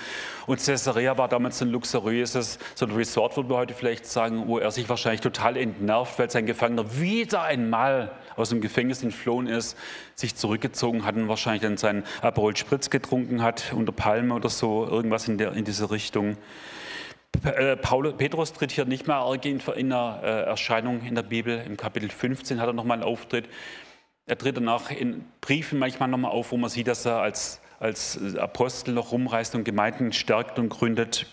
Und 0.47 0.65
Caesarea 0.65 1.19
war 1.19 1.29
damals 1.29 1.61
ein 1.61 1.69
luxuriöses, 1.69 2.59
so 2.75 2.87
ein 2.87 2.93
Resort, 2.93 3.37
würde 3.37 3.51
man 3.51 3.59
heute 3.59 3.75
vielleicht 3.75 4.07
sagen, 4.07 4.49
wo 4.49 4.59
er 4.59 4.71
sich 4.71 4.89
wahrscheinlich 4.89 5.21
total 5.21 5.59
entnervt, 5.59 6.19
weil 6.19 6.31
sein 6.31 6.47
Gefangener 6.47 6.99
wieder 6.99 7.43
einmal 7.43 8.13
aus 8.37 8.51
dem 8.51 8.61
Gefängnis 8.61 9.03
entflohen 9.03 9.47
ist, 9.47 9.77
sich 10.15 10.35
zurückgezogen 10.37 11.05
hat 11.05 11.17
und 11.17 11.29
wahrscheinlich 11.29 11.63
dann 11.63 11.77
seinen 11.77 12.05
Aperol 12.23 12.57
Spritz 12.57 12.91
getrunken 12.91 13.43
hat, 13.43 13.73
unter 13.75 13.93
Palme 13.93 14.35
oder 14.35 14.49
so, 14.49 14.87
irgendwas 14.87 15.29
in, 15.29 15.39
der, 15.39 15.53
in 15.53 15.65
diese 15.65 15.91
Richtung. 15.91 16.37
Äh, 17.45 17.77
Paulus, 17.77 18.15
Petrus 18.17 18.53
tritt 18.53 18.73
hier 18.73 18.85
nicht 18.85 19.07
mehr 19.07 19.17
arg 19.17 19.45
in, 19.45 19.61
in 19.77 19.91
der 19.91 20.21
äh, 20.23 20.43
Erscheinung 20.43 21.03
in 21.03 21.15
der 21.15 21.23
Bibel. 21.23 21.63
Im 21.67 21.77
Kapitel 21.77 22.09
15 22.11 22.61
hat 22.61 22.69
er 22.69 22.73
nochmal 22.73 22.99
einen 22.99 23.05
Auftritt. 23.05 23.49
Er 24.27 24.39
tritt 24.39 24.57
danach 24.57 24.91
in 24.91 25.25
Briefen 25.41 25.79
manchmal 25.79 26.09
nochmal 26.09 26.33
auf, 26.33 26.53
wo 26.53 26.57
man 26.57 26.71
sieht, 26.71 26.89
dass 26.89 27.05
er 27.05 27.21
als 27.21 27.61
als 27.79 28.37
Apostel 28.37 28.95
noch 28.95 29.13
rumreist 29.13 29.55
und 29.55 29.65
Gemeinden 29.65 30.13
stärkt 30.13 30.59
und 30.59 30.69
gründet. 30.69 31.27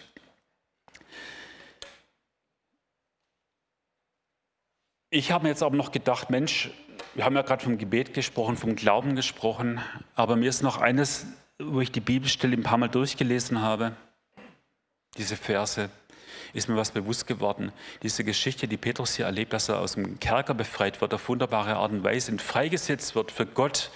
Ich 5.09 5.31
habe 5.31 5.43
mir 5.43 5.49
jetzt 5.49 5.61
aber 5.61 5.75
noch 5.75 5.91
gedacht, 5.91 6.31
Mensch, 6.31 6.71
wir 7.15 7.25
haben 7.25 7.35
ja 7.35 7.41
gerade 7.41 7.63
vom 7.63 7.77
Gebet 7.77 8.13
gesprochen, 8.13 8.57
vom 8.57 8.75
Glauben 8.75 9.15
gesprochen, 9.15 9.79
aber 10.15 10.35
mir 10.35 10.49
ist 10.49 10.63
noch 10.63 10.77
eines, 10.77 11.27
wo 11.59 11.81
ich 11.81 11.91
die 11.91 11.99
Bibelstelle 11.99 12.55
ein 12.55 12.63
paar 12.63 12.77
Mal 12.77 12.89
durchgelesen 12.89 13.61
habe, 13.61 13.93
diese 15.17 15.35
Verse, 15.35 15.89
ist 16.53 16.69
mir 16.69 16.75
was 16.75 16.91
bewusst 16.91 17.27
geworden. 17.27 17.71
Diese 18.03 18.23
Geschichte, 18.23 18.67
die 18.67 18.77
Petrus 18.77 19.15
hier 19.15 19.25
erlebt, 19.25 19.53
dass 19.53 19.69
er 19.69 19.79
aus 19.79 19.93
dem 19.93 20.19
Kerker 20.19 20.53
befreit 20.53 21.01
wird, 21.01 21.13
auf 21.13 21.27
wunderbare 21.29 21.75
Art 21.75 21.91
und 21.91 22.03
Weise 22.03 22.31
und 22.31 22.41
freigesetzt 22.41 23.15
wird, 23.15 23.31
für 23.31 23.45
Gott 23.45 23.91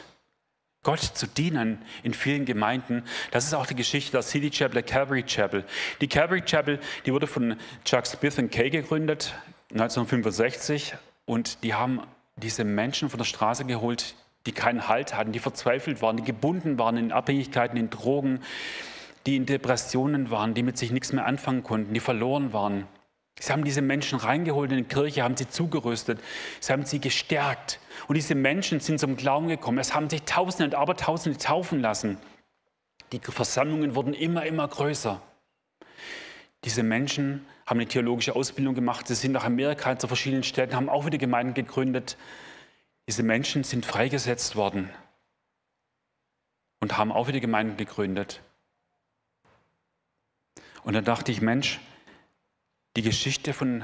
Gott 0.83 1.01
zu 1.01 1.27
dienen 1.27 1.81
in 2.03 2.13
vielen 2.13 2.45
Gemeinden. 2.45 3.03
Das 3.31 3.45
ist 3.45 3.53
auch 3.53 3.65
die 3.65 3.75
Geschichte 3.75 4.13
der 4.13 4.21
City 4.21 4.49
Chapel, 4.49 4.75
der 4.75 4.83
Calvary 4.83 5.23
Chapel. 5.23 5.65
Die 5.99 6.07
Calvary 6.07 6.41
Chapel, 6.41 6.79
die 7.05 7.11
wurde 7.11 7.27
von 7.27 7.57
Chuck 7.83 8.05
Smith 8.05 8.37
und 8.37 8.51
Kay 8.51 8.69
gegründet, 8.69 9.33
1965. 9.71 10.95
Und 11.25 11.61
die 11.63 11.73
haben 11.73 12.01
diese 12.37 12.63
Menschen 12.63 13.09
von 13.09 13.17
der 13.17 13.25
Straße 13.25 13.65
geholt, 13.65 14.15
die 14.45 14.51
keinen 14.51 14.87
Halt 14.87 15.15
hatten, 15.15 15.31
die 15.31 15.39
verzweifelt 15.39 16.01
waren, 16.01 16.17
die 16.17 16.23
gebunden 16.23 16.79
waren 16.79 16.97
in 16.97 17.11
Abhängigkeiten, 17.11 17.77
in 17.77 17.89
Drogen, 17.89 18.41
die 19.25 19.35
in 19.35 19.45
Depressionen 19.45 20.31
waren, 20.31 20.53
die 20.53 20.63
mit 20.63 20.77
sich 20.77 20.91
nichts 20.91 21.11
mehr 21.11 21.25
anfangen 21.25 21.63
konnten, 21.63 21.93
die 21.93 21.99
verloren 21.99 22.53
waren. 22.53 22.87
Sie 23.39 23.51
haben 23.51 23.63
diese 23.63 23.81
Menschen 23.81 24.17
reingeholt 24.17 24.71
in 24.71 24.77
die 24.77 24.83
Kirche, 24.83 25.23
haben 25.23 25.37
sie 25.37 25.47
zugerüstet, 25.47 26.19
sie 26.59 26.73
haben 26.73 26.85
sie 26.85 26.99
gestärkt. 26.99 27.79
Und 28.07 28.15
diese 28.15 28.33
Menschen 28.33 28.79
sind 28.79 28.99
zum 28.99 29.15
Glauben 29.15 29.47
gekommen. 29.47 29.77
Es 29.77 29.93
haben 29.93 30.09
sich 30.09 30.23
Tausende 30.23 30.65
und 30.65 30.75
Abertausende 30.75 31.37
taufen 31.37 31.81
lassen. 31.81 32.17
Die 33.11 33.19
Versammlungen 33.19 33.95
wurden 33.95 34.13
immer, 34.13 34.45
immer 34.45 34.67
größer. 34.67 35.21
Diese 36.63 36.83
Menschen 36.83 37.45
haben 37.67 37.79
eine 37.79 37.87
theologische 37.87 38.33
Ausbildung 38.33 38.73
gemacht. 38.73 39.07
Sie 39.07 39.13
sind 39.13 39.33
nach 39.33 39.43
Amerika 39.43 39.99
zu 39.99 40.07
verschiedenen 40.07 40.43
Städten, 40.43 40.75
haben 40.75 40.89
auch 40.89 41.05
wieder 41.05 41.17
Gemeinden 41.17 41.53
gegründet. 41.53 42.17
Diese 43.07 43.23
Menschen 43.23 43.65
sind 43.65 43.85
freigesetzt 43.85 44.55
worden 44.55 44.89
und 46.79 46.97
haben 46.97 47.11
auch 47.11 47.27
wieder 47.27 47.41
Gemeinden 47.41 47.75
gegründet. 47.75 48.41
Und 50.83 50.93
dann 50.93 51.03
dachte 51.03 51.31
ich, 51.33 51.41
Mensch, 51.41 51.81
die 52.95 53.01
Geschichte 53.01 53.53
von 53.53 53.83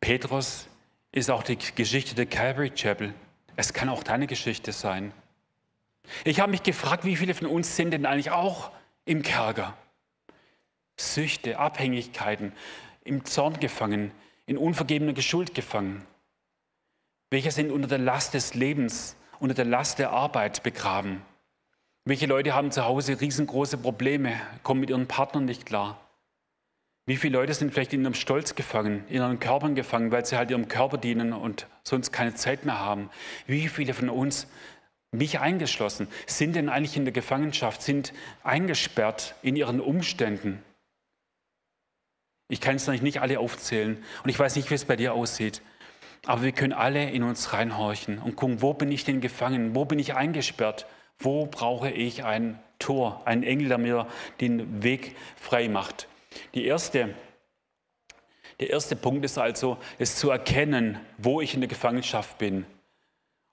Petrus 0.00 0.66
ist 1.12 1.30
auch 1.30 1.42
die 1.42 1.58
Geschichte 1.74 2.14
der 2.14 2.24
Calvary 2.24 2.70
Chapel. 2.70 3.12
Es 3.56 3.74
kann 3.74 3.90
auch 3.90 4.02
deine 4.02 4.26
Geschichte 4.26 4.72
sein. 4.72 5.12
Ich 6.24 6.40
habe 6.40 6.50
mich 6.50 6.62
gefragt, 6.62 7.04
wie 7.04 7.16
viele 7.16 7.34
von 7.34 7.46
uns 7.46 7.76
sind 7.76 7.90
denn 7.90 8.06
eigentlich 8.06 8.30
auch 8.30 8.70
im 9.04 9.22
Kerker? 9.22 9.76
Süchte, 10.96 11.58
Abhängigkeiten, 11.58 12.52
im 13.10 13.24
Zorn 13.24 13.58
gefangen, 13.58 14.12
in 14.46 14.56
unvergebener 14.56 15.20
Schuld 15.20 15.54
gefangen. 15.54 16.06
Welche 17.30 17.50
sind 17.50 17.70
unter 17.70 17.88
der 17.88 17.98
Last 17.98 18.34
des 18.34 18.54
Lebens, 18.54 19.16
unter 19.40 19.54
der 19.54 19.64
Last 19.64 19.98
der 19.98 20.10
Arbeit 20.10 20.62
begraben? 20.62 21.22
Welche 22.04 22.26
Leute 22.26 22.54
haben 22.54 22.70
zu 22.70 22.84
Hause 22.84 23.20
riesengroße 23.20 23.78
Probleme, 23.78 24.40
kommen 24.62 24.80
mit 24.80 24.90
ihren 24.90 25.08
Partnern 25.08 25.44
nicht 25.44 25.66
klar? 25.66 26.00
Wie 27.06 27.16
viele 27.16 27.38
Leute 27.38 27.52
sind 27.52 27.72
vielleicht 27.72 27.92
in 27.92 28.02
ihrem 28.02 28.14
Stolz 28.14 28.54
gefangen, 28.54 29.04
in 29.08 29.16
ihren 29.16 29.40
Körpern 29.40 29.74
gefangen, 29.74 30.12
weil 30.12 30.24
sie 30.24 30.36
halt 30.36 30.50
ihrem 30.52 30.68
Körper 30.68 30.96
dienen 30.96 31.32
und 31.32 31.66
sonst 31.82 32.12
keine 32.12 32.34
Zeit 32.34 32.64
mehr 32.64 32.78
haben? 32.78 33.10
Wie 33.46 33.68
viele 33.68 33.92
von 33.92 34.08
uns, 34.08 34.46
mich 35.10 35.40
eingeschlossen, 35.40 36.06
sind 36.26 36.54
denn 36.54 36.68
eigentlich 36.68 36.96
in 36.96 37.04
der 37.04 37.12
Gefangenschaft, 37.12 37.82
sind 37.82 38.12
eingesperrt 38.44 39.34
in 39.42 39.56
ihren 39.56 39.80
Umständen? 39.80 40.62
Ich 42.50 42.60
kann 42.60 42.76
es 42.76 42.86
natürlich 42.86 43.02
nicht 43.02 43.20
alle 43.20 43.38
aufzählen 43.38 44.02
und 44.24 44.28
ich 44.28 44.38
weiß 44.38 44.56
nicht, 44.56 44.70
wie 44.70 44.74
es 44.74 44.84
bei 44.84 44.96
dir 44.96 45.14
aussieht. 45.14 45.62
Aber 46.26 46.42
wir 46.42 46.52
können 46.52 46.72
alle 46.72 47.08
in 47.08 47.22
uns 47.22 47.52
reinhorchen 47.52 48.18
und 48.18 48.34
gucken, 48.34 48.60
wo 48.60 48.74
bin 48.74 48.90
ich 48.90 49.04
denn 49.04 49.20
gefangen? 49.20 49.74
Wo 49.74 49.84
bin 49.84 50.00
ich 50.00 50.14
eingesperrt? 50.14 50.86
Wo 51.18 51.46
brauche 51.46 51.90
ich 51.90 52.24
ein 52.24 52.58
Tor, 52.80 53.22
einen 53.24 53.44
Engel, 53.44 53.68
der 53.68 53.78
mir 53.78 54.06
den 54.40 54.82
Weg 54.82 55.16
frei 55.36 55.68
macht? 55.68 56.08
Die 56.54 56.66
erste, 56.66 57.14
der 58.58 58.70
erste 58.70 58.96
Punkt 58.96 59.24
ist 59.24 59.38
also, 59.38 59.78
es 59.98 60.16
zu 60.16 60.30
erkennen, 60.30 60.98
wo 61.18 61.40
ich 61.40 61.54
in 61.54 61.60
der 61.60 61.68
Gefangenschaft 61.68 62.36
bin. 62.38 62.66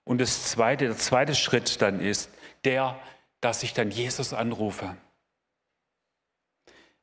Und 0.02 0.20
das 0.20 0.44
zweite, 0.50 0.86
der 0.86 0.96
zweite 0.96 1.36
Schritt 1.36 1.80
dann 1.80 2.00
ist 2.00 2.30
der, 2.64 2.98
dass 3.40 3.62
ich 3.62 3.74
dann 3.74 3.92
Jesus 3.92 4.32
anrufe. 4.32 4.96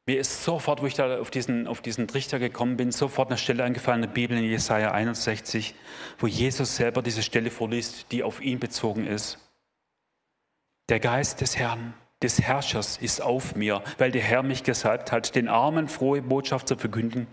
Mir 0.08 0.20
ist 0.20 0.44
sofort, 0.44 0.82
wo 0.82 0.86
ich 0.86 0.94
da 0.94 1.20
auf 1.20 1.32
diesen, 1.32 1.68
auf 1.68 1.82
diesen 1.82 2.08
Trichter 2.08 2.38
gekommen 2.38 2.78
bin, 2.78 2.91
sofort 2.91 3.30
eine 3.30 3.39
Stelle 3.39 3.63
eingefallen 3.63 4.04
in 4.04 4.10
der 4.10 4.13
Bibel 4.13 4.38
in 4.38 4.44
Jesaja 4.44 4.91
61, 4.91 5.74
wo 6.20 6.28
Jesus 6.28 6.76
selber 6.76 7.02
diese 7.02 7.24
Stelle 7.24 7.50
vorliest, 7.50 8.12
die 8.12 8.22
auf 8.22 8.39
ihn 8.39 8.60
bezogen 8.60 9.08
ist. 9.08 9.39
Der 10.89 11.00
Geist 11.00 11.41
des 11.41 11.58
Herrn 11.58 11.96
des 12.22 12.41
Herrschers 12.41 12.98
ist 12.98 13.22
auf 13.22 13.56
mir, 13.56 13.84
weil 13.98 14.12
der 14.12 14.22
Herr 14.22 14.41
mich 14.41 14.63
gesalbt 14.63 15.12
hat, 15.12 15.36
den 15.36 15.48
Armen 15.48 15.88
frohe 15.88 16.22
Botschaft 16.22 16.68
zu 16.68 16.78
verkünden. 16.78 17.28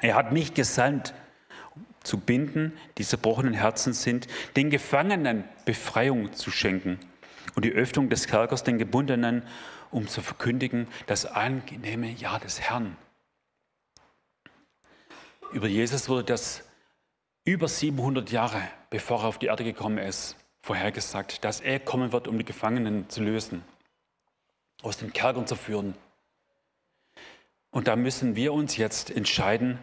Er 0.00 0.14
hat 0.14 0.32
mich 0.32 0.54
gesandt, 0.54 1.14
zu 2.02 2.18
binden, 2.18 2.72
die 2.98 3.04
zerbrochenen 3.04 3.54
Herzen 3.54 3.94
sind, 3.94 4.26
den 4.56 4.68
Gefangenen 4.68 5.44
Befreiung 5.64 6.34
zu 6.34 6.50
schenken 6.50 6.98
und 7.56 7.64
die 7.64 7.72
Öffnung 7.72 8.10
des 8.10 8.26
Kerkers 8.26 8.62
den 8.62 8.78
Gebundenen, 8.78 9.42
um 9.94 10.08
zu 10.08 10.22
verkündigen 10.22 10.88
das 11.06 11.24
angenehme 11.24 12.10
Ja 12.10 12.40
des 12.40 12.60
Herrn. 12.60 12.96
Über 15.52 15.68
Jesus 15.68 16.08
wurde 16.08 16.24
das 16.24 16.64
über 17.44 17.68
700 17.68 18.30
Jahre, 18.32 18.60
bevor 18.90 19.20
er 19.20 19.28
auf 19.28 19.38
die 19.38 19.46
Erde 19.46 19.62
gekommen 19.62 19.98
ist, 19.98 20.36
vorhergesagt, 20.62 21.44
dass 21.44 21.60
er 21.60 21.78
kommen 21.78 22.10
wird, 22.10 22.26
um 22.26 22.38
die 22.38 22.44
Gefangenen 22.44 23.08
zu 23.08 23.22
lösen, 23.22 23.62
aus 24.82 24.96
den 24.96 25.12
Kerkern 25.12 25.46
zu 25.46 25.54
führen. 25.54 25.94
Und 27.70 27.86
da 27.86 27.94
müssen 27.94 28.34
wir 28.34 28.52
uns 28.52 28.76
jetzt 28.76 29.10
entscheiden, 29.10 29.78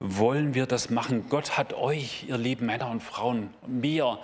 wollen 0.00 0.54
wir 0.54 0.66
das 0.66 0.90
machen? 0.90 1.28
Gott 1.28 1.56
hat 1.56 1.72
euch, 1.72 2.24
ihr 2.28 2.36
lieben 2.36 2.66
Männer 2.66 2.90
und 2.90 3.02
Frauen, 3.02 3.54
mir, 3.66 4.18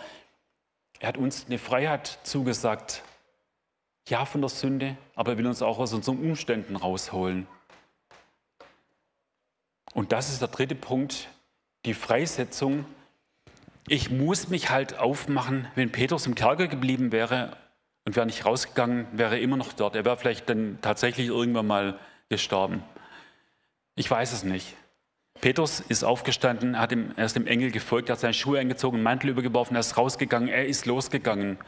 er 0.99 1.09
hat 1.09 1.17
uns 1.17 1.47
eine 1.47 1.59
Freiheit 1.59 2.19
zugesagt. 2.25 3.05
Ja, 4.09 4.25
von 4.25 4.41
der 4.41 4.51
Sünde, 4.51 4.97
aber 5.15 5.33
er 5.33 5.39
will 5.39 5.47
uns 5.47 5.63
auch 5.63 5.79
aus 5.79 5.93
unseren 5.93 6.19
Umständen 6.19 6.77
rausholen. 6.77 7.47
Und 9.95 10.13
das 10.13 10.31
ist 10.31 10.41
der 10.41 10.49
dritte 10.49 10.75
Punkt, 10.75 11.29
die 11.85 11.95
Freisetzung 11.95 12.85
ich 13.89 14.11
muss 14.11 14.49
mich 14.49 14.71
halt 14.71 14.99
aufmachen, 14.99 15.67
wenn 15.75 15.91
Petrus 15.91 16.27
im 16.27 16.35
Kerker 16.35 16.69
geblieben 16.69 17.11
wäre 17.11 17.57
und 18.05 18.15
wäre 18.15 18.27
nicht 18.27 18.47
rausgegangen, 18.47 19.07
wäre 19.13 19.37
er 19.37 19.43
immer 19.43 19.57
noch 19.57 19.73
dort. 19.73 19.97
Er 19.97 20.05
wäre 20.05 20.17
vielleicht 20.17 20.49
dann 20.49 20.79
tatsächlich 20.83 21.29
irgendwann 21.29 21.67
mal 21.67 21.99
gestorben. 22.29 22.83
Ich 23.97 24.11
weiß 24.11 24.33
es 24.33 24.45
nicht. 24.45 24.77
Petrus 25.41 25.81
ist 25.81 26.05
aufgestanden, 26.05 26.79
hat 26.79 26.93
ihm, 26.93 27.13
er 27.17 27.25
ist 27.25 27.35
dem 27.35 27.49
Engel 27.49 27.73
gefolgt, 27.73 28.09
er 28.09 28.13
hat 28.13 28.21
seine 28.21 28.35
Schuhe 28.35 28.61
eingezogen, 28.61 28.99
einen 28.99 29.05
Mantel 29.05 29.31
übergeworfen, 29.31 29.75
er 29.75 29.81
ist 29.81 29.97
rausgegangen, 29.97 30.49
er 30.49 30.67
ist 30.67 30.87
losgegangen. 30.87 31.59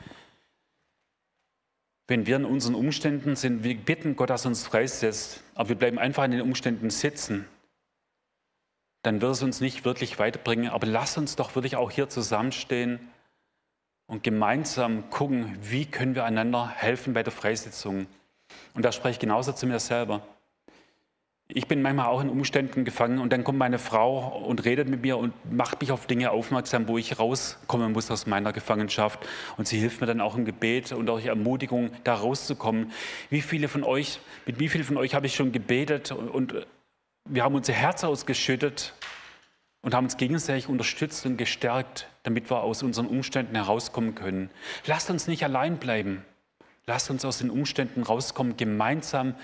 Wenn 2.06 2.26
wir 2.26 2.36
in 2.36 2.44
unseren 2.44 2.74
Umständen 2.74 3.34
sind, 3.34 3.64
wir 3.64 3.76
bitten 3.76 4.16
Gott, 4.16 4.30
dass 4.30 4.44
er 4.44 4.48
uns 4.48 4.66
freisetzt, 4.66 5.42
aber 5.54 5.70
wir 5.70 5.76
bleiben 5.76 5.98
einfach 5.98 6.24
in 6.24 6.32
den 6.32 6.42
Umständen 6.42 6.90
sitzen, 6.90 7.46
dann 9.02 9.20
wird 9.20 9.32
es 9.32 9.42
uns 9.42 9.60
nicht 9.60 9.84
wirklich 9.84 10.18
weiterbringen. 10.18 10.70
Aber 10.70 10.86
lass 10.86 11.16
uns 11.16 11.36
doch 11.36 11.54
wirklich 11.54 11.76
auch 11.76 11.90
hier 11.90 12.08
zusammenstehen 12.08 12.98
und 14.06 14.22
gemeinsam 14.22 15.08
gucken, 15.10 15.56
wie 15.62 15.86
können 15.86 16.14
wir 16.14 16.24
einander 16.24 16.68
helfen 16.68 17.14
bei 17.14 17.22
der 17.22 17.32
Freisetzung. 17.32 18.06
Und 18.74 18.84
da 18.84 18.92
spreche 18.92 19.12
ich 19.12 19.18
genauso 19.18 19.52
zu 19.52 19.66
mir 19.66 19.78
selber. 19.78 20.26
Ich 21.48 21.68
bin 21.68 21.82
manchmal 21.82 22.06
auch 22.06 22.22
in 22.22 22.30
Umständen 22.30 22.86
gefangen 22.86 23.18
und 23.18 23.30
dann 23.30 23.44
kommt 23.44 23.58
meine 23.58 23.78
Frau 23.78 24.42
und 24.46 24.64
redet 24.64 24.88
mit 24.88 25.02
mir 25.02 25.18
und 25.18 25.34
macht 25.52 25.82
mich 25.82 25.92
auf 25.92 26.06
Dinge 26.06 26.30
aufmerksam, 26.30 26.88
wo 26.88 26.96
ich 26.96 27.18
rauskommen 27.18 27.92
muss 27.92 28.10
aus 28.10 28.26
meiner 28.26 28.54
Gefangenschaft. 28.54 29.20
Und 29.58 29.68
sie 29.68 29.78
hilft 29.78 30.00
mir 30.00 30.06
dann 30.06 30.22
auch 30.22 30.36
im 30.36 30.46
Gebet 30.46 30.92
und 30.92 31.10
auch 31.10 31.20
Ermutigung, 31.20 31.90
da 32.02 32.14
rauszukommen. 32.14 32.92
Wie 33.28 33.42
viele 33.42 33.68
von 33.68 33.84
euch, 33.84 34.20
mit 34.46 34.58
wie 34.58 34.70
vielen 34.70 34.84
von 34.84 34.96
euch 34.96 35.14
habe 35.14 35.26
ich 35.26 35.34
schon 35.34 35.52
gebetet 35.52 36.12
und 36.12 36.66
wir 37.28 37.42
haben 37.44 37.54
unser 37.54 37.74
Herz 37.74 38.04
ausgeschüttet 38.04 38.94
und 39.82 39.94
haben 39.94 40.04
uns 40.04 40.16
gegenseitig 40.16 40.68
unterstützt 40.70 41.26
und 41.26 41.36
gestärkt, 41.36 42.08
damit 42.22 42.50
wir 42.50 42.62
aus 42.62 42.82
unseren 42.82 43.06
Umständen 43.06 43.54
herauskommen 43.54 44.14
können. 44.14 44.48
Lasst 44.86 45.10
uns 45.10 45.26
nicht 45.26 45.44
allein 45.44 45.76
bleiben. 45.76 46.24
Lasst 46.86 47.10
uns 47.10 47.22
aus 47.26 47.38
den 47.38 47.50
Umständen 47.50 48.02
rauskommen, 48.02 48.56
gemeinsam 48.56 49.34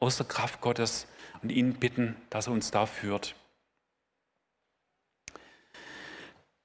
aus 0.00 0.16
der 0.16 0.26
Kraft 0.26 0.60
Gottes 0.60 1.06
und 1.46 1.52
ihn 1.52 1.74
bitten, 1.74 2.16
dass 2.28 2.48
er 2.48 2.52
uns 2.54 2.72
da 2.72 2.86
führt. 2.86 3.36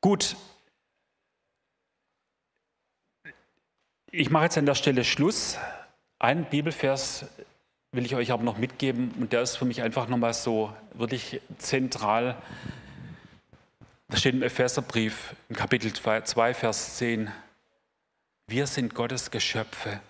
Gut, 0.01 0.35
ich 4.09 4.31
mache 4.31 4.45
jetzt 4.45 4.57
an 4.57 4.65
der 4.65 4.73
Stelle 4.73 5.03
Schluss. 5.03 5.59
Ein 6.17 6.49
Bibelvers 6.49 7.25
will 7.91 8.05
ich 8.05 8.15
euch 8.15 8.31
aber 8.31 8.41
noch 8.41 8.57
mitgeben 8.57 9.11
und 9.19 9.33
der 9.33 9.43
ist 9.43 9.55
für 9.55 9.65
mich 9.65 9.83
einfach 9.83 10.07
nochmal 10.07 10.33
so 10.33 10.75
wirklich 10.95 11.41
zentral. 11.59 12.41
Da 14.07 14.17
steht 14.17 14.33
im 14.33 14.41
Epheserbrief 14.41 15.35
im 15.49 15.55
Kapitel 15.55 15.93
2, 15.93 16.55
Vers 16.55 16.97
10, 16.97 17.31
wir 18.47 18.65
sind 18.65 18.95
Gottes 18.95 19.29
Geschöpfe, 19.29 20.01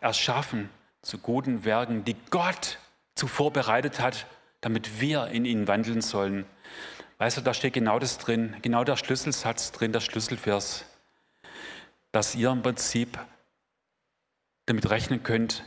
erschaffen 0.00 0.70
zu 1.02 1.18
guten 1.18 1.64
Werken, 1.66 2.06
die 2.06 2.16
Gott 2.30 2.78
zuvor 3.18 3.52
bereitet 3.52 4.00
hat, 4.00 4.26
damit 4.60 5.00
wir 5.00 5.26
in 5.28 5.44
ihnen 5.44 5.68
wandeln 5.68 6.00
sollen. 6.00 6.46
Weißt 7.18 7.36
du, 7.36 7.40
da 7.40 7.52
steht 7.52 7.74
genau 7.74 7.98
das 7.98 8.18
drin, 8.18 8.56
genau 8.62 8.84
der 8.84 8.96
Schlüsselsatz 8.96 9.72
drin, 9.72 9.92
der 9.92 10.00
Schlüsselvers, 10.00 10.84
dass 12.12 12.34
ihr 12.34 12.50
im 12.50 12.62
Prinzip 12.62 13.18
damit 14.66 14.88
rechnen 14.88 15.22
könnt, 15.22 15.64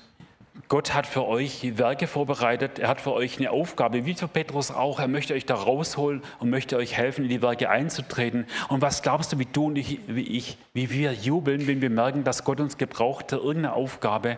Gott 0.68 0.93
hat 0.93 1.08
für 1.08 1.26
euch 1.26 1.78
Werke 1.78 2.08
vorbereitet, 2.08 2.80
er 2.80 2.89
hat 2.89 3.02
für 3.02 3.14
euch 3.14 3.38
eine 3.38 3.52
Aufgabe, 3.52 4.06
wie 4.06 4.14
für 4.14 4.28
Petrus 4.28 4.70
auch. 4.70 4.99
Er 4.99 5.08
möchte 5.08 5.34
euch 5.34 5.45
da 5.45 5.56
rausholen 5.56 6.22
und 6.39 6.49
möchte 6.49 6.78
euch 6.78 6.95
helfen, 6.95 7.24
in 7.24 7.30
die 7.30 7.41
Werke 7.41 7.70
einzutreten. 7.70 8.45
Und 8.70 8.82
was 8.82 9.02
glaubst 9.02 9.32
du, 9.32 9.39
wie 9.39 9.45
du 9.45 9.68
und 9.68 9.78
ich, 9.78 9.99
wie 10.08 10.38
ich, 10.38 10.58
wie 10.74 10.89
wir 10.89 11.14
jubeln, 11.14 11.68
wenn 11.68 11.82
wir 11.82 11.89
merken, 11.89 12.24
dass 12.24 12.43
Gott 12.43 12.60
uns 12.60 12.78
gebraucht 12.78 13.30
für 13.30 13.38
irgendeine 13.38 13.74
Aufgabe, 13.74 14.38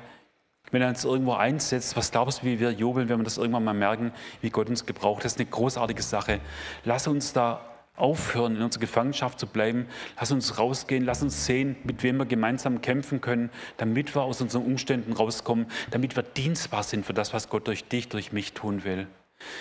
wenn 0.73 0.81
er 0.81 0.89
uns 0.89 1.05
irgendwo 1.05 1.33
einsetzt, 1.33 1.95
was 1.95 2.11
glaubst 2.11 2.41
du, 2.41 2.47
wie 2.47 2.59
wir 2.59 2.71
jubeln, 2.71 3.07
wenn 3.07 3.19
wir 3.19 3.23
das 3.23 3.37
irgendwann 3.37 3.63
mal 3.63 3.73
merken, 3.73 4.11
wie 4.41 4.49
Gott 4.49 4.69
uns 4.69 4.85
gebraucht? 4.85 5.23
Das 5.23 5.33
ist 5.33 5.39
eine 5.39 5.49
großartige 5.49 6.01
Sache. 6.01 6.39
Lass 6.83 7.07
uns 7.07 7.31
da 7.31 7.61
aufhören, 7.95 8.55
in 8.55 8.63
unserer 8.63 8.81
Gefangenschaft 8.81 9.39
zu 9.39 9.45
bleiben. 9.45 9.85
Lass 10.19 10.31
uns 10.31 10.57
rausgehen, 10.57 11.05
lass 11.05 11.21
uns 11.21 11.45
sehen, 11.45 11.75
mit 11.83 12.01
wem 12.01 12.17
wir 12.17 12.25
gemeinsam 12.25 12.81
kämpfen 12.81 13.21
können, 13.21 13.51
damit 13.77 14.15
wir 14.15 14.23
aus 14.23 14.41
unseren 14.41 14.65
Umständen 14.65 15.13
rauskommen, 15.13 15.67
damit 15.91 16.15
wir 16.15 16.23
dienstbar 16.23 16.81
sind 16.81 17.05
für 17.05 17.13
das, 17.13 17.33
was 17.33 17.49
Gott 17.49 17.67
durch 17.67 17.85
dich, 17.85 18.09
durch 18.09 18.31
mich 18.31 18.53
tun 18.53 18.83
will. 18.83 19.07